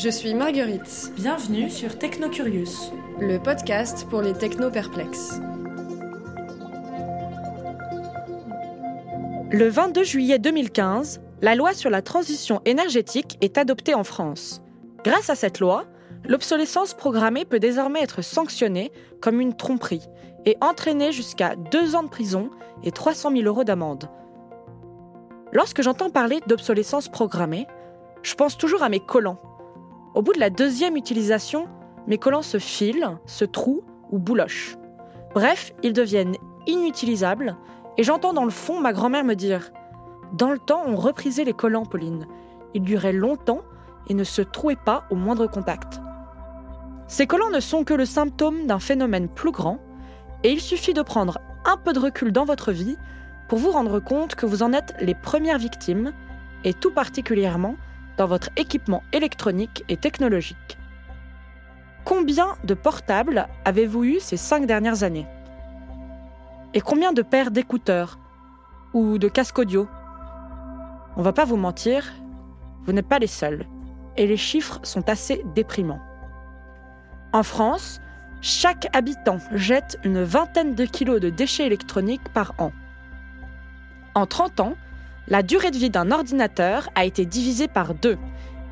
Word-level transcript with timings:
Je 0.00 0.10
suis 0.10 0.32
Marguerite. 0.32 1.10
Bienvenue 1.16 1.68
sur 1.68 1.98
Technocurious. 1.98 2.92
Le 3.18 3.38
podcast 3.38 4.06
pour 4.08 4.22
les 4.22 4.32
techno-perplexes. 4.32 5.40
Le 9.50 9.68
22 9.68 10.04
juillet 10.04 10.38
2015, 10.38 11.20
la 11.42 11.56
loi 11.56 11.72
sur 11.72 11.90
la 11.90 12.00
transition 12.00 12.60
énergétique 12.64 13.38
est 13.40 13.58
adoptée 13.58 13.94
en 13.94 14.04
France. 14.04 14.62
Grâce 15.02 15.30
à 15.30 15.34
cette 15.34 15.58
loi, 15.58 15.86
l'obsolescence 16.24 16.94
programmée 16.94 17.44
peut 17.44 17.58
désormais 17.58 18.02
être 18.02 18.22
sanctionnée 18.22 18.92
comme 19.20 19.40
une 19.40 19.56
tromperie 19.56 20.06
et 20.46 20.56
entraîner 20.60 21.10
jusqu'à 21.10 21.56
deux 21.72 21.96
ans 21.96 22.04
de 22.04 22.08
prison 22.08 22.50
et 22.84 22.92
300 22.92 23.32
000 23.32 23.42
euros 23.46 23.64
d'amende. 23.64 24.08
Lorsque 25.52 25.82
j'entends 25.82 26.10
parler 26.10 26.38
d'obsolescence 26.46 27.08
programmée, 27.08 27.66
je 28.22 28.36
pense 28.36 28.56
toujours 28.56 28.84
à 28.84 28.88
mes 28.90 29.00
collants. 29.00 29.40
Au 30.14 30.22
bout 30.22 30.32
de 30.32 30.40
la 30.40 30.50
deuxième 30.50 30.96
utilisation, 30.96 31.68
mes 32.06 32.18
collants 32.18 32.42
se 32.42 32.58
filent, 32.58 33.18
se 33.26 33.44
trouent 33.44 33.82
ou 34.10 34.18
boulochent. 34.18 34.76
Bref, 35.34 35.72
ils 35.82 35.92
deviennent 35.92 36.36
inutilisables 36.66 37.56
et 37.98 38.02
j'entends 38.02 38.32
dans 38.32 38.44
le 38.44 38.50
fond 38.50 38.80
ma 38.80 38.92
grand-mère 38.92 39.24
me 39.24 39.34
dire 39.34 39.70
Dans 40.32 40.50
le 40.50 40.58
temps, 40.58 40.82
on 40.86 40.96
reprisait 40.96 41.44
les 41.44 41.52
collants, 41.52 41.84
Pauline. 41.84 42.26
Ils 42.74 42.82
duraient 42.82 43.12
longtemps 43.12 43.60
et 44.08 44.14
ne 44.14 44.24
se 44.24 44.40
trouaient 44.40 44.76
pas 44.76 45.04
au 45.10 45.14
moindre 45.14 45.46
contact. 45.46 46.00
Ces 47.06 47.26
collants 47.26 47.50
ne 47.50 47.60
sont 47.60 47.84
que 47.84 47.94
le 47.94 48.06
symptôme 48.06 48.66
d'un 48.66 48.78
phénomène 48.78 49.28
plus 49.28 49.52
grand 49.52 49.78
et 50.42 50.52
il 50.52 50.60
suffit 50.60 50.94
de 50.94 51.02
prendre 51.02 51.38
un 51.64 51.76
peu 51.76 51.92
de 51.92 51.98
recul 51.98 52.32
dans 52.32 52.44
votre 52.44 52.72
vie 52.72 52.96
pour 53.48 53.58
vous 53.58 53.70
rendre 53.70 54.00
compte 54.00 54.34
que 54.34 54.46
vous 54.46 54.62
en 54.62 54.72
êtes 54.72 54.94
les 55.00 55.14
premières 55.14 55.58
victimes 55.58 56.12
et 56.64 56.72
tout 56.74 56.92
particulièrement 56.92 57.76
dans 58.18 58.26
votre 58.26 58.50
équipement 58.56 59.02
électronique 59.12 59.84
et 59.88 59.96
technologique. 59.96 60.76
Combien 62.04 62.56
de 62.64 62.74
portables 62.74 63.48
avez-vous 63.64 64.04
eu 64.04 64.20
ces 64.20 64.36
cinq 64.36 64.66
dernières 64.66 65.04
années? 65.04 65.26
Et 66.74 66.80
combien 66.80 67.12
de 67.12 67.22
paires 67.22 67.50
d'écouteurs 67.50 68.18
ou 68.92 69.18
de 69.18 69.28
casques 69.28 69.58
audio? 69.58 69.88
On 71.16 71.22
va 71.22 71.32
pas 71.32 71.44
vous 71.44 71.56
mentir, 71.56 72.12
vous 72.84 72.92
n'êtes 72.92 73.08
pas 73.08 73.18
les 73.18 73.26
seuls, 73.26 73.66
et 74.16 74.26
les 74.26 74.36
chiffres 74.36 74.80
sont 74.82 75.08
assez 75.08 75.44
déprimants. 75.54 76.02
En 77.32 77.42
France, 77.42 78.00
chaque 78.40 78.88
habitant 78.94 79.38
jette 79.52 79.98
une 80.04 80.22
vingtaine 80.22 80.74
de 80.74 80.84
kilos 80.84 81.20
de 81.20 81.30
déchets 81.30 81.66
électroniques 81.66 82.28
par 82.32 82.54
an. 82.58 82.72
En 84.14 84.26
30 84.26 84.60
ans, 84.60 84.74
la 85.30 85.42
durée 85.42 85.70
de 85.70 85.76
vie 85.76 85.90
d'un 85.90 86.10
ordinateur 86.10 86.88
a 86.94 87.04
été 87.04 87.26
divisée 87.26 87.68
par 87.68 87.94
deux, 87.94 88.16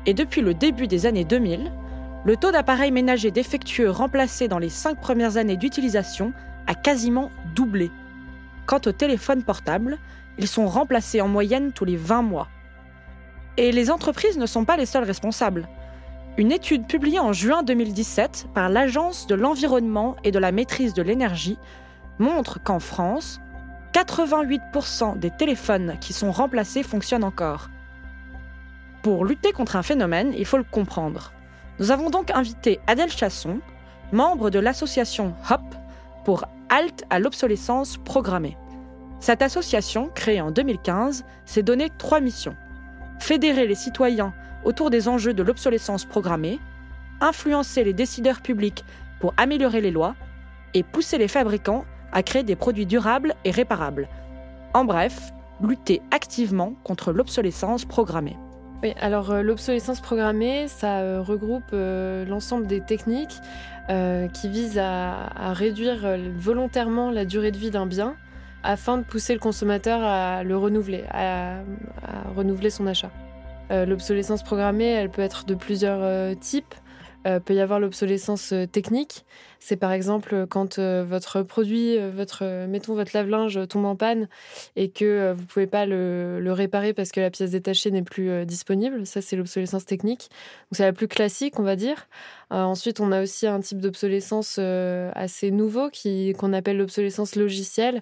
et 0.07 0.13
depuis 0.13 0.41
le 0.41 0.53
début 0.53 0.87
des 0.87 1.05
années 1.05 1.25
2000, 1.25 1.71
le 2.25 2.35
taux 2.35 2.51
d'appareils 2.51 2.91
ménagers 2.91 3.29
défectueux 3.29 3.91
remplacés 3.91 4.47
dans 4.47 4.57
les 4.57 4.69
cinq 4.69 4.99
premières 4.99 5.37
années 5.37 5.55
d'utilisation 5.55 6.33
a 6.65 6.73
quasiment 6.73 7.29
doublé. 7.55 7.91
Quant 8.65 8.81
aux 8.85 8.91
téléphones 8.91 9.43
portables, 9.43 9.97
ils 10.39 10.47
sont 10.47 10.67
remplacés 10.67 11.21
en 11.21 11.27
moyenne 11.27 11.71
tous 11.73 11.85
les 11.85 11.95
20 11.95 12.23
mois. 12.23 12.47
Et 13.57 13.71
les 13.71 13.91
entreprises 13.91 14.37
ne 14.37 14.45
sont 14.45 14.65
pas 14.65 14.77
les 14.77 14.85
seules 14.85 15.03
responsables. 15.03 15.67
Une 16.37 16.51
étude 16.51 16.87
publiée 16.87 17.19
en 17.19 17.33
juin 17.33 17.63
2017 17.63 18.47
par 18.53 18.69
l'Agence 18.69 19.27
de 19.27 19.35
l'environnement 19.35 20.15
et 20.23 20.31
de 20.31 20.39
la 20.39 20.51
maîtrise 20.51 20.93
de 20.93 21.01
l'énergie 21.01 21.57
montre 22.19 22.61
qu'en 22.61 22.79
France, 22.79 23.39
88% 23.93 25.19
des 25.19 25.31
téléphones 25.31 25.97
qui 25.99 26.13
sont 26.13 26.31
remplacés 26.31 26.83
fonctionnent 26.83 27.23
encore. 27.23 27.69
Pour 29.01 29.25
lutter 29.25 29.51
contre 29.51 29.75
un 29.75 29.83
phénomène, 29.83 30.33
il 30.37 30.45
faut 30.45 30.57
le 30.57 30.63
comprendre. 30.63 31.31
Nous 31.79 31.91
avons 31.91 32.09
donc 32.09 32.31
invité 32.31 32.79
Adèle 32.87 33.11
Chasson, 33.11 33.59
membre 34.11 34.49
de 34.49 34.59
l'association 34.59 35.33
HOP, 35.49 35.61
pour 36.25 36.45
Halte 36.69 37.05
à 37.09 37.19
l'obsolescence 37.19 37.97
programmée. 37.97 38.57
Cette 39.19 39.41
association, 39.41 40.09
créée 40.13 40.41
en 40.41 40.51
2015, 40.51 41.25
s'est 41.45 41.63
donnée 41.63 41.89
trois 41.97 42.19
missions. 42.19 42.55
Fédérer 43.19 43.65
les 43.65 43.75
citoyens 43.75 44.33
autour 44.63 44.89
des 44.89 45.07
enjeux 45.07 45.33
de 45.33 45.43
l'obsolescence 45.43 46.05
programmée, 46.05 46.59
influencer 47.21 47.83
les 47.83 47.93
décideurs 47.93 48.41
publics 48.41 48.83
pour 49.19 49.33
améliorer 49.37 49.81
les 49.81 49.91
lois 49.91 50.15
et 50.73 50.83
pousser 50.83 51.17
les 51.17 51.27
fabricants 51.27 51.85
à 52.11 52.23
créer 52.23 52.43
des 52.43 52.55
produits 52.55 52.85
durables 52.85 53.35
et 53.45 53.51
réparables. 53.51 54.07
En 54.73 54.85
bref, 54.85 55.31
lutter 55.61 56.01
activement 56.11 56.73
contre 56.83 57.11
l'obsolescence 57.11 57.85
programmée. 57.85 58.37
Alors 58.99 59.31
euh, 59.31 59.41
l'obsolescence 59.41 60.01
programmée, 60.01 60.67
ça 60.67 60.99
euh, 60.99 61.21
regroupe 61.21 61.63
euh, 61.73 62.25
l'ensemble 62.25 62.67
des 62.67 62.81
techniques 62.81 63.39
qui 64.33 64.49
visent 64.49 64.77
à, 64.77 65.53
réduire 65.53 66.17
volontairement 66.37 67.09
la 67.09 67.23
durée 67.23 67.51
de 67.51 67.57
vie 67.57 67.71
d'un 67.71 67.85
bien 67.85 68.17
afin 68.61 68.97
de 68.97 69.03
pousser 69.03 69.33
le 69.33 69.39
consommateur 69.39 70.03
à 70.03 70.43
le 70.43 70.57
renouveler, 70.57 71.05
à, 71.09 71.59
renouveler 72.35 72.69
son 72.69 72.85
achat. 72.85 73.11
L'obsolescence 73.69 74.43
programmée, 74.43 74.89
elle 74.89 75.09
peut 75.09 75.21
être 75.21 75.45
de 75.45 75.55
plusieurs 75.55 76.37
types. 76.39 76.75
Euh, 77.27 77.39
peut 77.39 77.53
y 77.53 77.59
avoir 77.59 77.79
l'obsolescence 77.79 78.53
euh, 78.53 78.65
technique. 78.65 79.25
C'est 79.59 79.75
par 79.75 79.91
exemple 79.91 80.45
quand 80.49 80.79
euh, 80.79 81.03
votre 81.03 81.41
produit, 81.41 81.97
euh, 81.97 82.09
votre, 82.09 82.43
euh, 82.43 82.67
mettons 82.67 82.93
votre 82.93 83.11
lave-linge 83.13 83.59
tombe 83.67 83.85
en 83.85 83.95
panne 83.95 84.29
et 84.75 84.89
que 84.89 85.03
euh, 85.03 85.33
vous 85.33 85.45
pouvez 85.45 85.67
pas 85.67 85.85
le, 85.85 86.39
le 86.39 86.53
réparer 86.53 86.93
parce 86.93 87.11
que 87.11 87.19
la 87.19 87.29
pièce 87.29 87.51
détachée 87.51 87.91
n'est 87.91 88.03
plus 88.03 88.29
euh, 88.29 88.45
disponible. 88.45 89.05
Ça, 89.05 89.21
c'est 89.21 89.35
l'obsolescence 89.35 89.85
technique. 89.85 90.29
C'est 90.71 90.83
la 90.83 90.93
plus 90.93 91.07
classique, 91.09 91.59
on 91.59 91.63
va 91.63 91.75
dire. 91.75 92.07
Euh, 92.53 92.61
ensuite, 92.61 93.01
on 93.01 93.11
a 93.11 93.21
aussi 93.21 93.45
un 93.45 93.59
type 93.59 93.81
d'obsolescence 93.81 94.57
euh, 94.59 95.11
assez 95.15 95.51
nouveau 95.51 95.89
qui 95.89 96.33
qu'on 96.33 96.53
appelle 96.53 96.77
l'obsolescence 96.77 97.35
logicielle. 97.35 98.01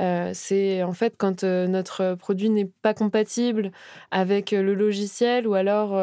Euh, 0.00 0.32
c'est 0.34 0.82
en 0.82 0.92
fait 0.92 1.14
quand 1.16 1.44
euh, 1.44 1.66
notre 1.66 2.14
produit 2.16 2.50
n'est 2.50 2.70
pas 2.82 2.92
compatible 2.92 3.70
avec 4.10 4.52
euh, 4.52 4.62
le 4.62 4.74
logiciel 4.74 5.46
ou 5.46 5.54
alors 5.54 5.94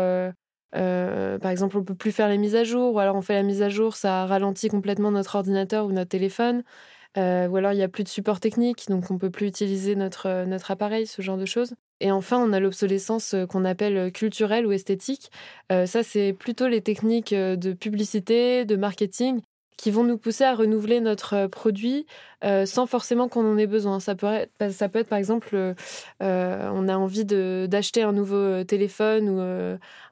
euh, 0.75 1.38
par 1.39 1.51
exemple, 1.51 1.78
on 1.78 1.84
peut 1.84 1.95
plus 1.95 2.11
faire 2.11 2.29
les 2.29 2.38
mises 2.38 2.56
à 2.56 2.63
jour, 2.63 2.94
ou 2.94 3.00
alors 3.00 3.16
on 3.16 3.22
fait 3.22 3.34
la 3.34 3.44
mise 3.44 3.61
à 3.61 3.69
jour, 3.69 3.95
ça 3.95 4.25
ralentit 4.25 4.69
complètement 4.69 5.11
notre 5.11 5.35
ordinateur 5.35 5.85
ou 5.85 5.91
notre 5.91 6.09
téléphone, 6.09 6.63
Euh, 7.17 7.47
ou 7.47 7.57
alors 7.57 7.73
il 7.73 7.79
y 7.79 7.84
a 7.84 7.89
plus 7.89 8.03
de 8.03 8.09
support 8.09 8.39
technique, 8.39 8.88
donc 8.89 9.12
on 9.12 9.17
peut 9.19 9.31
plus 9.31 9.47
utiliser 9.47 9.95
notre, 9.95 10.28
euh, 10.28 10.45
notre 10.45 10.72
appareil, 10.72 11.07
ce 11.07 11.22
genre 11.22 11.38
de 11.38 11.45
choses. 11.45 11.75
Et 12.01 12.12
enfin, 12.12 12.39
on 12.39 12.53
a 12.53 12.59
l'obsolescence 12.59 13.35
qu'on 13.50 13.66
appelle 13.66 14.12
culturelle 14.12 14.66
ou 14.67 14.73
esthétique. 14.73 15.31
Ça, 15.69 16.03
c'est 16.03 16.33
plutôt 16.33 16.67
les 16.67 16.81
techniques 16.81 17.33
de 17.33 17.73
publicité, 17.73 18.66
de 18.66 18.75
marketing, 18.75 19.41
qui 19.78 19.91
vont 19.91 20.03
nous 20.03 20.17
pousser 20.17 20.44
à 20.44 20.56
renouveler 20.56 21.01
notre 21.01 21.34
euh, 21.35 21.47
produit 21.47 22.06
euh, 22.44 22.66
sans 22.66 22.85
forcément 22.85 23.28
qu'on 23.28 23.45
en 23.45 23.57
ait 23.57 23.67
besoin. 23.67 24.00
Ça 24.00 24.16
peut 24.16 24.28
être, 24.28 24.72
ça 24.72 24.89
peut 24.89 25.00
être 25.00 25.07
par 25.07 25.17
exemple, 25.17 25.56
euh, 25.56 26.69
on 26.74 26.88
a 26.89 26.98
envie 26.98 27.25
d'acheter 27.25 28.03
un 28.03 28.12
nouveau 28.12 28.63
téléphone 28.63 29.30
ou 29.30 29.39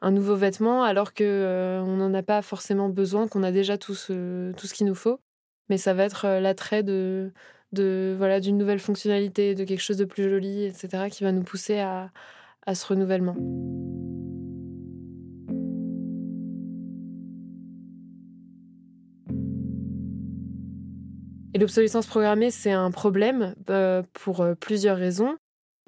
un 0.01 0.11
nouveau 0.11 0.35
vêtement 0.35 0.83
alors 0.83 1.13
que 1.13 1.81
on 1.85 1.97
n'en 1.97 2.13
a 2.13 2.23
pas 2.23 2.41
forcément 2.41 2.89
besoin, 2.89 3.27
qu'on 3.27 3.43
a 3.43 3.51
déjà 3.51 3.77
tout 3.77 3.95
ce, 3.95 4.51
tout 4.53 4.67
ce 4.67 4.73
qu'il 4.73 4.87
nous 4.87 4.95
faut. 4.95 5.19
Mais 5.69 5.77
ça 5.77 5.93
va 5.93 6.03
être 6.05 6.27
l'attrait 6.39 6.83
de, 6.83 7.31
de 7.73 8.15
voilà 8.17 8.39
d'une 8.39 8.57
nouvelle 8.57 8.79
fonctionnalité, 8.79 9.55
de 9.55 9.63
quelque 9.65 9.81
chose 9.81 9.97
de 9.97 10.05
plus 10.05 10.29
joli, 10.29 10.65
etc., 10.65 11.09
qui 11.09 11.23
va 11.23 11.31
nous 11.31 11.43
pousser 11.43 11.79
à, 11.79 12.11
à 12.65 12.75
ce 12.75 12.85
renouvellement. 12.87 13.35
Et 21.53 21.59
l'obsolescence 21.59 22.07
programmée, 22.07 22.49
c'est 22.49 22.71
un 22.71 22.91
problème 22.91 23.55
euh, 23.69 24.03
pour 24.13 24.41
euh, 24.41 24.55
plusieurs 24.55 24.97
raisons. 24.97 25.35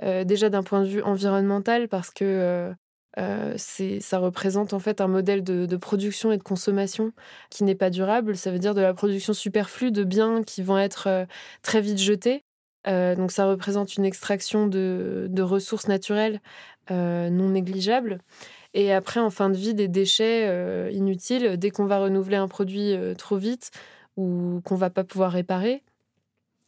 Euh, 0.02 0.26
déjà 0.26 0.50
d'un 0.50 0.64
point 0.64 0.82
de 0.82 0.88
vue 0.88 1.02
environnemental, 1.02 1.88
parce 1.88 2.10
que 2.10 2.74
ça 3.16 4.18
représente 4.18 4.74
en 4.74 4.80
fait 4.80 5.00
un 5.00 5.08
modèle 5.08 5.44
de, 5.44 5.78
production 5.78 6.32
et 6.32 6.38
de 6.38 6.44
consommation 6.44 7.14
qui 7.50 7.64
n'est 7.64 7.76
pas 7.76 7.90
durable. 7.90 8.36
Ça 8.36 8.52
veut 8.52 8.60
dire 8.60 8.74
de 8.74 8.82
la 8.82 8.94
production 8.94 9.34
superflue 9.34 9.92
de 9.92 10.04
biens 10.04 10.44
qui 10.44 10.64
vont 10.64 10.80
être 10.80 11.28
très 11.62 11.80
vite 11.80 12.00
jetés. 12.00 12.44
donc 12.88 13.32
ça 13.32 13.46
représente 13.46 13.98
une 13.98 14.06
extraction 14.06 14.66
de, 14.66 15.28
de 15.30 15.42
ressources 15.44 15.88
naturelles 15.88 16.42
non 16.90 17.50
négligeables. 17.50 18.18
Et 18.74 18.92
après, 18.92 19.20
en 19.20 19.30
fin 19.30 19.52
de 19.52 19.58
vie, 19.58 19.76
des 19.76 19.88
déchets 19.88 20.92
inutiles, 20.92 21.58
dès 21.58 21.70
qu'on 21.70 21.86
va 21.86 22.00
renouveler 22.00 22.38
un 22.38 22.48
produit 22.48 22.96
trop 23.16 23.38
vite 23.38 23.70
ou 24.18 24.62
qu'on 24.64 24.76
va 24.76 24.90
pas 24.90 25.04
pouvoir 25.04 25.32
réparer, 25.32 25.84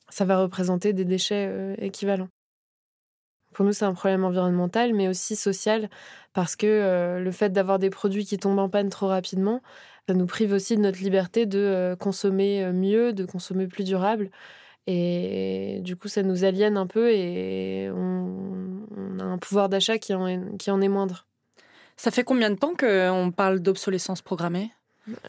ça 0.10 0.26
va 0.26 0.40
représenter 0.40 0.94
des 0.94 1.06
déchets 1.06 1.76
équivalents. 1.80 2.30
Pour 3.56 3.66
nous, 3.66 3.72
c'est 3.72 3.86
un 3.86 3.94
problème 3.94 4.26
environnemental, 4.26 4.94
mais 4.94 5.08
aussi 5.08 5.38
social, 5.38 5.90
parce 6.34 6.58
que 6.58 6.68
euh, 6.68 7.20
le 7.22 7.32
fait 7.32 7.54
d'avoir 7.54 7.80
des 7.80 7.90
produits 7.90 8.26
qui 8.26 8.38
tombent 8.38 8.60
en 8.60 8.68
panne 8.68 8.90
trop 8.90 9.08
rapidement, 9.08 9.62
ça 10.10 10.14
nous 10.14 10.26
prive 10.26 10.52
aussi 10.52 10.76
de 10.76 10.82
notre 10.82 11.00
liberté 11.00 11.46
de 11.46 11.60
euh, 11.60 11.96
consommer 11.96 12.66
euh, 12.66 12.74
mieux, 12.74 13.14
de 13.14 13.24
consommer 13.24 13.68
plus 13.68 13.86
durable. 13.86 14.30
Et 14.88 15.80
du 15.84 15.96
coup, 15.96 16.10
ça 16.10 16.22
nous 16.22 16.44
aliène 16.44 16.76
un 16.76 16.86
peu 16.86 17.12
et 17.12 17.90
on, 17.92 19.20
a 19.20 19.24
un 19.24 19.38
pouvoir 19.38 19.70
d'achat 19.70 19.98
qui, 20.00 20.14
qui 20.60 20.70
en 20.70 20.82
est 20.82 20.90
moindre. 20.90 21.26
Ça 21.96 22.12
fait 22.12 22.26
combien 22.26 22.50
de 22.50 22.56
temps 22.56 22.76
qu'on 22.78 23.32
parle 23.32 23.62
d'obsolescence 23.62 24.22
programmée? 24.22 24.70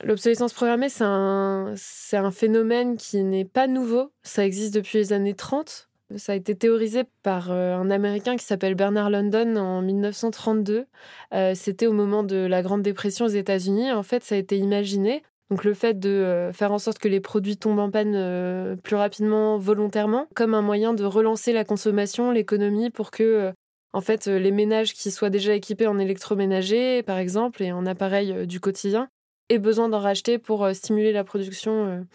L'obsolescence 0.02 0.52
programmée, 0.52 0.88
c'est 0.88 1.04
un, 1.04 1.74
un 2.12 2.30
phénomène 2.30 2.96
qui 2.96 3.22
n'est 3.22 3.44
pas 3.44 3.66
nouveau. 3.66 4.12
Ça 4.22 4.44
existe 4.44 4.74
depuis 4.74 4.98
les 4.98 5.12
années 5.12 5.34
30. 5.34 5.88
Ça 6.16 6.32
a 6.32 6.34
été 6.36 6.54
théorisé 6.54 7.02
par 7.24 7.50
euh, 7.50 7.74
un 7.74 7.90
Américain 7.90 8.36
qui 8.36 8.44
s'appelle 8.44 8.76
Bernard 8.76 9.10
London 9.10 9.56
en 9.56 9.82
1932. 9.82 10.86
Euh, 11.34 11.52
c'était 11.56 11.88
au 11.88 11.92
moment 11.92 12.22
de 12.22 12.36
la 12.36 12.62
Grande 12.62 12.82
Dépression 12.82 13.24
aux 13.24 13.28
États-Unis. 13.28 13.90
En 13.90 14.04
fait, 14.04 14.22
ça 14.22 14.36
a 14.36 14.38
été 14.38 14.56
imaginé. 14.56 15.24
Donc 15.50 15.64
le 15.64 15.74
fait 15.74 15.98
de 15.98 16.08
euh, 16.08 16.52
faire 16.52 16.72
en 16.72 16.78
sorte 16.78 16.98
que 16.98 17.08
les 17.08 17.20
produits 17.20 17.56
tombent 17.56 17.80
en 17.80 17.90
panne 17.90 18.76
plus 18.82 18.96
rapidement 18.96 19.58
volontairement, 19.58 20.28
comme 20.34 20.54
un 20.54 20.62
moyen 20.62 20.94
de 20.94 21.04
relancer 21.04 21.52
la 21.52 21.64
consommation, 21.64 22.30
l'économie, 22.30 22.90
pour 22.90 23.10
que 23.10 23.52
en 23.92 24.00
fait 24.00 24.26
les 24.26 24.52
ménages 24.52 24.92
qui 24.92 25.10
soient 25.10 25.30
déjà 25.30 25.54
équipés 25.54 25.86
en 25.88 25.98
électroménager, 25.98 27.02
par 27.02 27.18
exemple, 27.18 27.62
et 27.62 27.72
en 27.72 27.84
appareils 27.86 28.46
du 28.46 28.60
quotidien, 28.60 29.08
aient 29.48 29.58
besoin 29.58 29.88
d'en 29.88 30.00
racheter 30.00 30.38
pour 30.38 30.68
stimuler 30.74 31.12
la 31.12 31.24
production, 31.24 32.06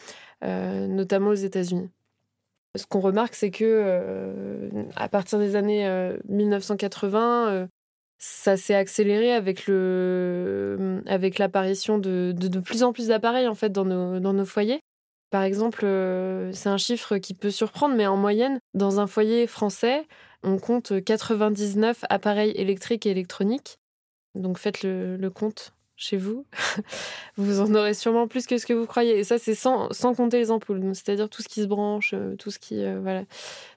notamment 0.42 1.30
aux 1.30 1.36
États-Unis. 1.36 1.90
Ce 2.78 2.86
qu'on 2.86 3.02
remarque, 3.02 3.36
c'est 3.36 3.52
que 3.52 3.66
euh, 3.66 4.70
à 4.96 5.10
partir 5.10 5.40
des 5.40 5.56
années 5.58 5.86
1980, 6.30 7.20
euh, 7.20 7.52
euh, 7.52 7.68
ça 8.18 8.56
s'est 8.56 8.76
accéléré 8.76 9.34
avec 9.34 9.68
le 9.68 11.02
avec 11.06 11.38
l'apparition 11.38 11.98
de, 11.98 12.34
de, 12.36 12.60
plus 12.60 12.84
en 12.84 12.94
plus 12.94 13.08
d'appareils 13.08 13.48
en 13.48 13.56
fait 13.56 13.72
dans 13.72 13.84
nos, 13.84 14.20
dans 14.20 14.34
nos 14.34 14.46
foyers. 14.46 14.80
Par 15.32 15.44
exemple, 15.44 15.82
c'est 16.54 16.70
un 16.70 16.78
chiffre 16.78 17.18
qui 17.18 17.34
peut 17.34 17.52
surprendre, 17.52 17.96
mais 17.96 18.06
en 18.06 18.18
moyenne, 18.18 18.60
dans 18.74 19.00
un 19.00 19.08
foyer 19.08 19.48
français, 19.48 20.06
on 20.44 20.58
compte 20.58 21.04
99 21.04 22.04
appareils 22.10 22.52
électriques 22.52 23.06
et 23.06 23.12
électroniques. 23.12 23.78
Donc 24.36 24.58
faites 24.60 24.84
le, 24.84 25.18
le 25.18 25.30
compte 25.30 25.74
chez 26.02 26.18
vous, 26.18 26.46
vous 27.38 27.62
en 27.62 27.74
aurez 27.76 27.94
sûrement 27.94 28.28
plus 28.28 28.48
que 28.48 28.58
ce 28.58 28.66
que 28.66 28.74
vous 28.74 28.88
croyez. 28.88 29.20
Et 29.20 29.24
ça, 29.24 29.38
c'est 29.38 29.56
sans, 29.56 29.90
compter 30.16 30.40
les 30.40 30.52
ampoules, 30.52 30.82
c'est-à-dire 30.94 31.30
tout 31.30 31.42
ce 31.42 31.48
qui 31.48 31.62
se 31.62 31.68
branche, 31.68 32.14
euh, 32.14 32.36
tout 32.36 32.52
ce 32.52 32.60
qui, 32.60 32.84
euh, 32.84 33.00
voilà, 33.02 33.24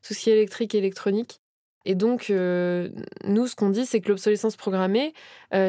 tout 0.02 0.14
ce 0.14 0.18
qui 0.18 0.30
est 0.30 0.34
électrique 0.34 0.74
et 0.74 0.78
électronique. 0.78 1.40
Et 1.86 1.94
donc, 1.94 2.30
euh, 2.30 2.88
nous, 3.24 3.46
ce 3.46 3.54
qu'on 3.54 3.68
dit, 3.68 3.84
c'est 3.84 4.00
que 4.00 4.08
l'obsolescence 4.08 4.56
programmée, 4.56 5.12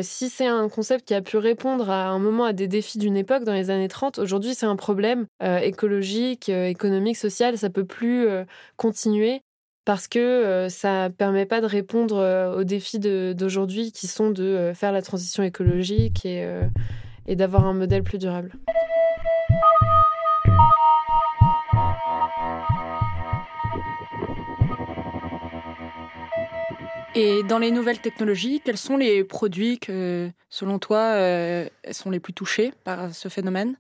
si 0.02 0.30
c'est 0.30 0.48
un 0.48 0.70
concept 0.70 1.06
qui 1.06 1.14
a 1.14 1.22
pu 1.22 1.36
répondre 1.36 1.90
à 1.90 2.08
un 2.08 2.20
moment 2.20 2.46
à 2.46 2.54
des 2.54 2.70
défis 2.70 2.98
d'une 3.00 3.18
époque 3.18 3.44
dans 3.44 3.54
les 3.54 3.70
années 3.70 3.90
30, 3.90 4.20
aujourd'hui, 4.20 4.56
c'est 4.56 4.66
un 4.66 4.78
problème 4.78 5.28
écologique, 5.44 6.48
économique, 6.48 7.18
social. 7.18 7.58
Ça 7.58 7.70
peut 7.70 7.84
plus 7.84 8.30
continuer 8.78 9.42
parce 9.86 10.08
que 10.08 10.20
euh, 10.20 10.70
ça 10.70 11.10
permet 11.16 11.46
pas 11.46 11.62
de 11.62 11.68
répondre 11.68 12.18
euh, 12.18 12.58
aux 12.58 12.64
défis 12.64 13.00
d'aujourd'hui 13.00 13.92
qui 13.92 14.08
sont 14.08 14.32
de 14.32 14.44
euh, 14.44 14.74
faire 14.74 14.92
la 14.92 15.04
transition 15.04 15.44
écologique 15.44 16.26
et, 16.26 16.46
et 17.28 17.36
d'avoir 17.36 17.66
un 17.66 17.74
modèle 17.74 18.04
plus 18.04 18.18
durable. 18.18 18.52
Et 27.18 27.44
dans 27.44 27.60
les 27.60 27.72
nouvelles 27.72 28.00
technologies, 28.00 28.62
quels 28.66 28.78
sont 28.78 28.98
les 28.98 29.24
produits 29.24 29.80
que, 29.80 30.30
selon 30.50 30.80
toi, 30.80 31.16
sont 31.92 32.10
les 32.10 32.20
plus 32.20 32.34
touchés 32.34 32.74
par 32.84 33.16
ce 33.16 33.30
phénomène? 33.30 33.78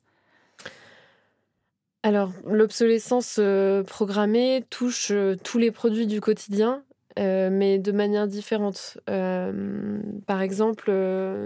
Alors, 2.05 2.29
l'obsolescence 2.45 3.37
euh, 3.39 3.81
programmée 3.81 4.63
touche 4.69 5.07
euh, 5.09 5.35
tous 5.43 5.57
les 5.57 5.71
produits 5.71 6.05
du 6.05 6.21
quotidien, 6.21 6.83
euh, 7.17 7.49
mais 7.51 7.79
de 7.79 7.91
manière 7.91 8.27
différente. 8.27 8.99
par 9.07 10.43
exemple, 10.43 10.91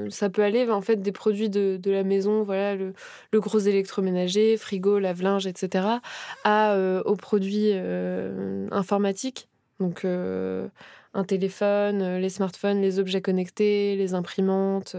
ça 0.10 0.30
peut 0.30 0.44
aller 0.44 0.70
en 0.70 0.82
fait 0.82 0.98
des 0.98 1.14
produits 1.14 1.50
de, 1.50 1.80
la 1.86 2.04
maison, 2.04 2.42
voilà, 2.42 2.76
le, 2.76 2.94
gros 3.36 3.60
électroménager, 3.60 4.58
frigo, 4.58 5.00
lave-linge, 5.00 5.48
etc., 5.48 5.88
à 6.44 6.78
aux 7.06 7.16
produits 7.16 7.72
informatiques. 8.70 9.48
Donc, 9.80 10.04
un 10.04 11.24
téléphone, 11.24 12.18
les 12.18 12.30
smartphones, 12.30 12.82
les 12.82 13.00
objets 13.00 13.22
connectés, 13.22 13.96
les 13.96 14.14
imprimantes, 14.14 14.98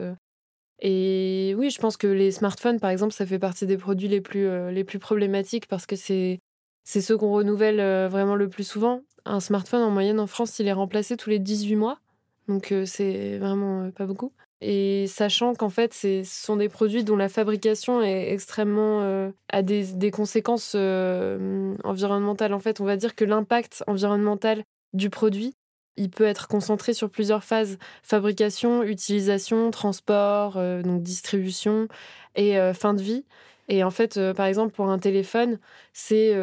et 0.81 1.55
oui, 1.59 1.71
je 1.71 1.79
pense 1.79 1.97
que 1.97 2.07
les 2.07 2.33
smartphones, 2.33 2.81
par 2.81 2.91
exemple, 2.91 3.13
ça 3.13 3.27
fait 3.27 3.39
partie 3.39 3.67
des 3.67 3.77
produits 3.77 4.09
les 4.09 4.21
plus, 4.21 4.47
euh, 4.47 4.71
les 4.71 4.85
plus 4.85 4.99
problématiques 4.99 5.67
parce 5.67 5.87
que 5.87 5.97
c'est, 5.97 6.41
c'est 6.85 7.03
ceux 7.03 7.19
qu'on 7.19 7.33
renouvelle 7.33 7.81
euh, 7.81 8.09
vraiment 8.09 8.35
le 8.35 8.49
plus 8.49 8.65
souvent. 8.65 9.03
Un 9.27 9.41
smartphone, 9.41 9.83
en 9.83 9.91
moyenne, 9.91 10.19
en 10.19 10.27
France, 10.27 10.59
il 10.59 10.67
est 10.67 10.73
remplacé 10.73 11.17
tous 11.17 11.29
les 11.29 11.39
18 11.39 11.77
mois. 11.77 11.99
Donc, 12.49 12.73
euh, 12.73 12.87
c'est 12.87 13.37
vraiment 13.39 13.91
pas 13.91 14.07
beaucoup. 14.07 14.33
Et 14.63 15.07
sachant 15.07 15.55
qu'en 15.55 15.69
fait, 15.69 15.93
ce 15.93 16.23
sont 16.25 16.57
des 16.57 16.69
produits 16.69 17.05
dont 17.05 17.17
la 17.17 17.29
fabrication 17.29 18.03
est 18.03 18.31
extrêmement. 18.31 19.31
a 19.51 19.63
des, 19.63 19.85
des 19.95 20.11
conséquences 20.11 20.75
environnementales. 20.75 22.53
En 22.53 22.59
fait, 22.59 22.79
on 22.81 22.85
va 22.85 22.97
dire 22.97 23.15
que 23.15 23.25
l'impact 23.25 23.85
environnemental 23.87 24.63
du 24.93 25.09
produit 25.09 25.55
il 25.97 26.11
peut 26.11 26.25
être 26.25 26.49
concentré 26.49 26.95
sur 26.95 27.11
plusieurs 27.11 27.45
phases 27.45 27.79
fabrication, 28.03 28.83
utilisation, 28.83 29.71
transport, 29.71 30.55
euh, 30.57 30.83
donc 30.83 31.03
distribution 31.03 31.89
et 32.35 32.59
euh, 32.59 32.73
fin 32.75 32.95
de 32.95 33.03
vie. 33.03 33.25
Et 33.69 33.85
en 33.85 33.91
fait, 33.91 34.17
euh, 34.17 34.35
par 34.35 34.47
exemple, 34.47 34.75
pour 34.75 34.89
un 34.89 34.99
téléphone, 34.99 35.59
c'est 35.93 36.35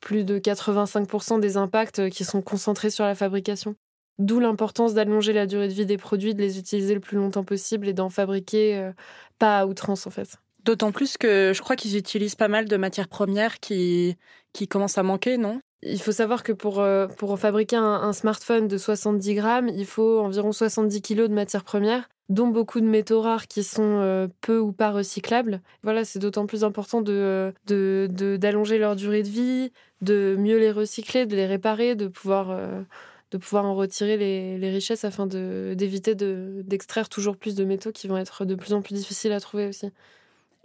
plus 0.00 0.24
de 0.24 0.38
85% 0.38 1.40
des 1.40 1.56
impacts 1.56 2.10
qui 2.10 2.24
sont 2.24 2.42
concentrés 2.42 2.90
sur 2.90 3.04
la 3.04 3.14
fabrication. 3.14 3.76
D'où 4.18 4.40
l'importance 4.40 4.94
d'allonger 4.94 5.32
la 5.32 5.46
durée 5.46 5.68
de 5.68 5.74
vie 5.74 5.86
des 5.86 5.98
produits, 5.98 6.34
de 6.34 6.40
les 6.40 6.58
utiliser 6.58 6.94
le 6.94 7.00
plus 7.00 7.18
longtemps 7.18 7.44
possible 7.44 7.86
et 7.86 7.92
d'en 7.92 8.08
fabriquer 8.08 8.90
pas 9.38 9.60
à 9.60 9.66
outrance 9.66 10.06
en 10.06 10.10
fait. 10.10 10.38
D'autant 10.64 10.90
plus 10.90 11.18
que 11.18 11.52
je 11.54 11.60
crois 11.60 11.76
qu'ils 11.76 11.96
utilisent 11.96 12.34
pas 12.34 12.48
mal 12.48 12.66
de 12.66 12.76
matières 12.76 13.08
premières 13.08 13.60
qui, 13.60 14.16
qui 14.52 14.66
commencent 14.68 14.98
à 14.98 15.02
manquer, 15.02 15.36
non? 15.36 15.60
Il 15.88 16.00
faut 16.00 16.12
savoir 16.12 16.42
que 16.42 16.52
pour, 16.52 16.80
euh, 16.80 17.06
pour 17.06 17.38
fabriquer 17.38 17.76
un, 17.76 18.12
smartphone 18.12 18.68
de 18.68 18.78
70 18.78 19.34
grammes, 19.34 19.68
il 19.68 19.86
faut 19.86 20.20
environ 20.20 20.52
70 20.52 21.00
kilos 21.02 21.28
de 21.28 21.34
matières 21.34 21.64
premières, 21.64 22.08
dont 22.28 22.48
beaucoup 22.48 22.80
de 22.80 22.86
métaux 22.86 23.20
rares 23.20 23.46
qui 23.46 23.62
sont 23.62 24.00
euh, 24.00 24.28
peu 24.40 24.58
ou 24.58 24.72
pas 24.72 24.90
recyclables. 24.90 25.60
Voilà, 25.82 26.04
c'est 26.04 26.18
d'autant 26.18 26.46
plus 26.46 26.64
important 26.64 27.00
de, 27.02 27.52
d'allonger 27.66 28.78
leur 28.78 28.96
durée 28.96 29.22
de 29.22 29.28
vie, 29.28 29.72
de 30.02 30.36
mieux 30.38 30.58
les 30.58 30.70
recycler, 30.70 31.26
de 31.26 31.36
les 31.36 31.46
réparer, 31.46 31.94
de 31.94 32.08
pouvoir, 32.08 32.50
euh, 32.50 32.82
de 33.30 33.38
pouvoir 33.38 33.64
en 33.64 33.74
retirer 33.74 34.16
les, 34.16 34.58
les 34.58 34.70
richesses 34.70 35.04
afin 35.04 35.26
d'éviter 35.26 36.14
d'extraire 36.14 37.08
toujours 37.08 37.36
plus 37.36 37.54
de 37.54 37.64
métaux 37.64 37.92
qui 37.92 38.08
vont 38.08 38.16
être 38.16 38.44
de 38.44 38.54
plus 38.54 38.72
en 38.72 38.82
plus 38.82 38.94
difficiles 38.94 39.32
à 39.32 39.40
trouver 39.40 39.66
aussi. 39.68 39.90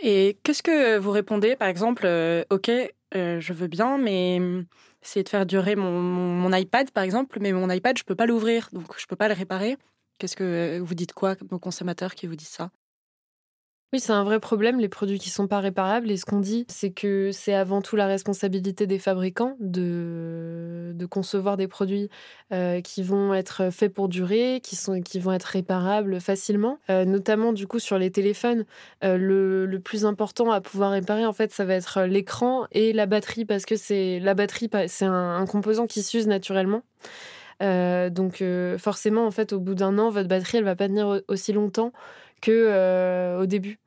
Et 0.04 0.38
qu'est-ce 0.42 0.64
que 0.64 0.98
vous 0.98 1.12
répondez, 1.12 1.56
par 1.56 1.68
exemple, 1.68 2.08
OK, 2.50 2.72
je 3.14 3.54
veux 3.54 3.68
bien, 3.68 4.00
mais 4.00 4.40
c'est 5.02 5.24
de 5.24 5.30
faire 5.30 5.46
durer 5.46 5.76
mon, 5.76 6.52
iPad, 6.54 6.92
par 6.92 7.04
exemple, 7.04 7.40
mais 7.42 7.52
mon 7.52 7.70
iPad, 7.70 7.98
je 7.98 8.04
peux 8.04 8.16
pas 8.16 8.26
l'ouvrir, 8.26 8.70
donc 8.72 8.98
je 8.98 9.06
peux 9.08 9.16
pas 9.16 9.28
le 9.28 9.34
réparer. 9.34 9.78
Qu'est-ce 10.18 10.36
que 10.36 10.80
vous 10.80 10.94
dites 10.94 11.14
quoi, 11.14 11.36
aux 11.50 11.60
consommateurs 11.60 12.16
qui 12.16 12.28
vous 12.28 12.36
disent 12.36 12.48
ça? 12.48 12.72
Oui, 13.94 14.00
c'est 14.00 14.14
un 14.14 14.24
vrai 14.24 14.40
problème, 14.40 14.80
les 14.80 14.88
produits 14.88 15.20
qui 15.20 15.30
sont 15.30 15.48
pas 15.48 15.60
réparables. 15.60 16.10
Et 16.12 16.16
ce 16.16 16.24
qu'on 16.24 16.40
dit, 16.40 16.66
c'est 16.70 16.92
que 16.92 17.32
c'est 17.34 17.54
avant 17.54 17.82
tout 17.82 17.98
la 17.98 18.08
responsabilité 18.08 18.88
des 18.88 19.00
fabricants 19.00 19.58
de, 19.60 20.96
concevoir 21.10 21.58
des 21.58 21.68
produits 21.68 22.10
euh, 22.54 22.80
qui 22.80 23.04
vont 23.04 23.34
être 23.34 23.70
faits 23.70 23.94
pour 23.94 24.08
durer, 24.08 24.62
qui, 24.64 24.78
sont, 24.78 25.02
qui 25.02 25.20
vont 25.20 25.34
être 25.34 25.44
réparables 25.44 26.22
facilement. 26.22 26.80
Euh, 26.90 27.04
notamment, 27.04 27.52
du 27.52 27.68
coup, 27.68 27.80
sur 27.80 27.98
les 27.98 28.12
téléphones, 28.12 28.64
euh, 29.04 29.18
le, 29.18 29.80
plus 29.80 30.06
important 30.06 30.52
à 30.52 30.62
pouvoir 30.62 30.92
réparer, 30.92 31.26
en 31.26 31.34
fait, 31.34 31.52
ça 31.52 31.66
va 31.66 31.74
être 31.74 32.04
l'écran 32.04 32.68
et 32.72 32.94
la 32.94 33.08
batterie, 33.08 33.44
parce 33.44 33.66
que 33.66 33.76
c'est 33.76 34.20
la 34.20 34.36
batterie, 34.36 34.70
c'est 34.88 35.06
un, 35.06 35.36
un 35.36 35.46
composant 35.46 35.86
qui 35.86 36.02
s'use 36.02 36.28
naturellement. 36.28 36.84
donc 37.60 38.42
forcément, 38.78 39.26
en 39.26 39.32
fait, 39.32 39.52
au 39.52 39.60
bout 39.60 39.76
d'un 39.76 39.98
an, 39.98 40.10
votre 40.10 40.30
batterie, 40.30 40.60
elle 40.60 40.64
va 40.64 40.78
pas 40.78 40.88
tenir 40.88 41.22
aussi 41.28 41.52
longtemps 41.52 41.92
que 42.42 43.38
au 43.40 43.46
début. 43.46 43.80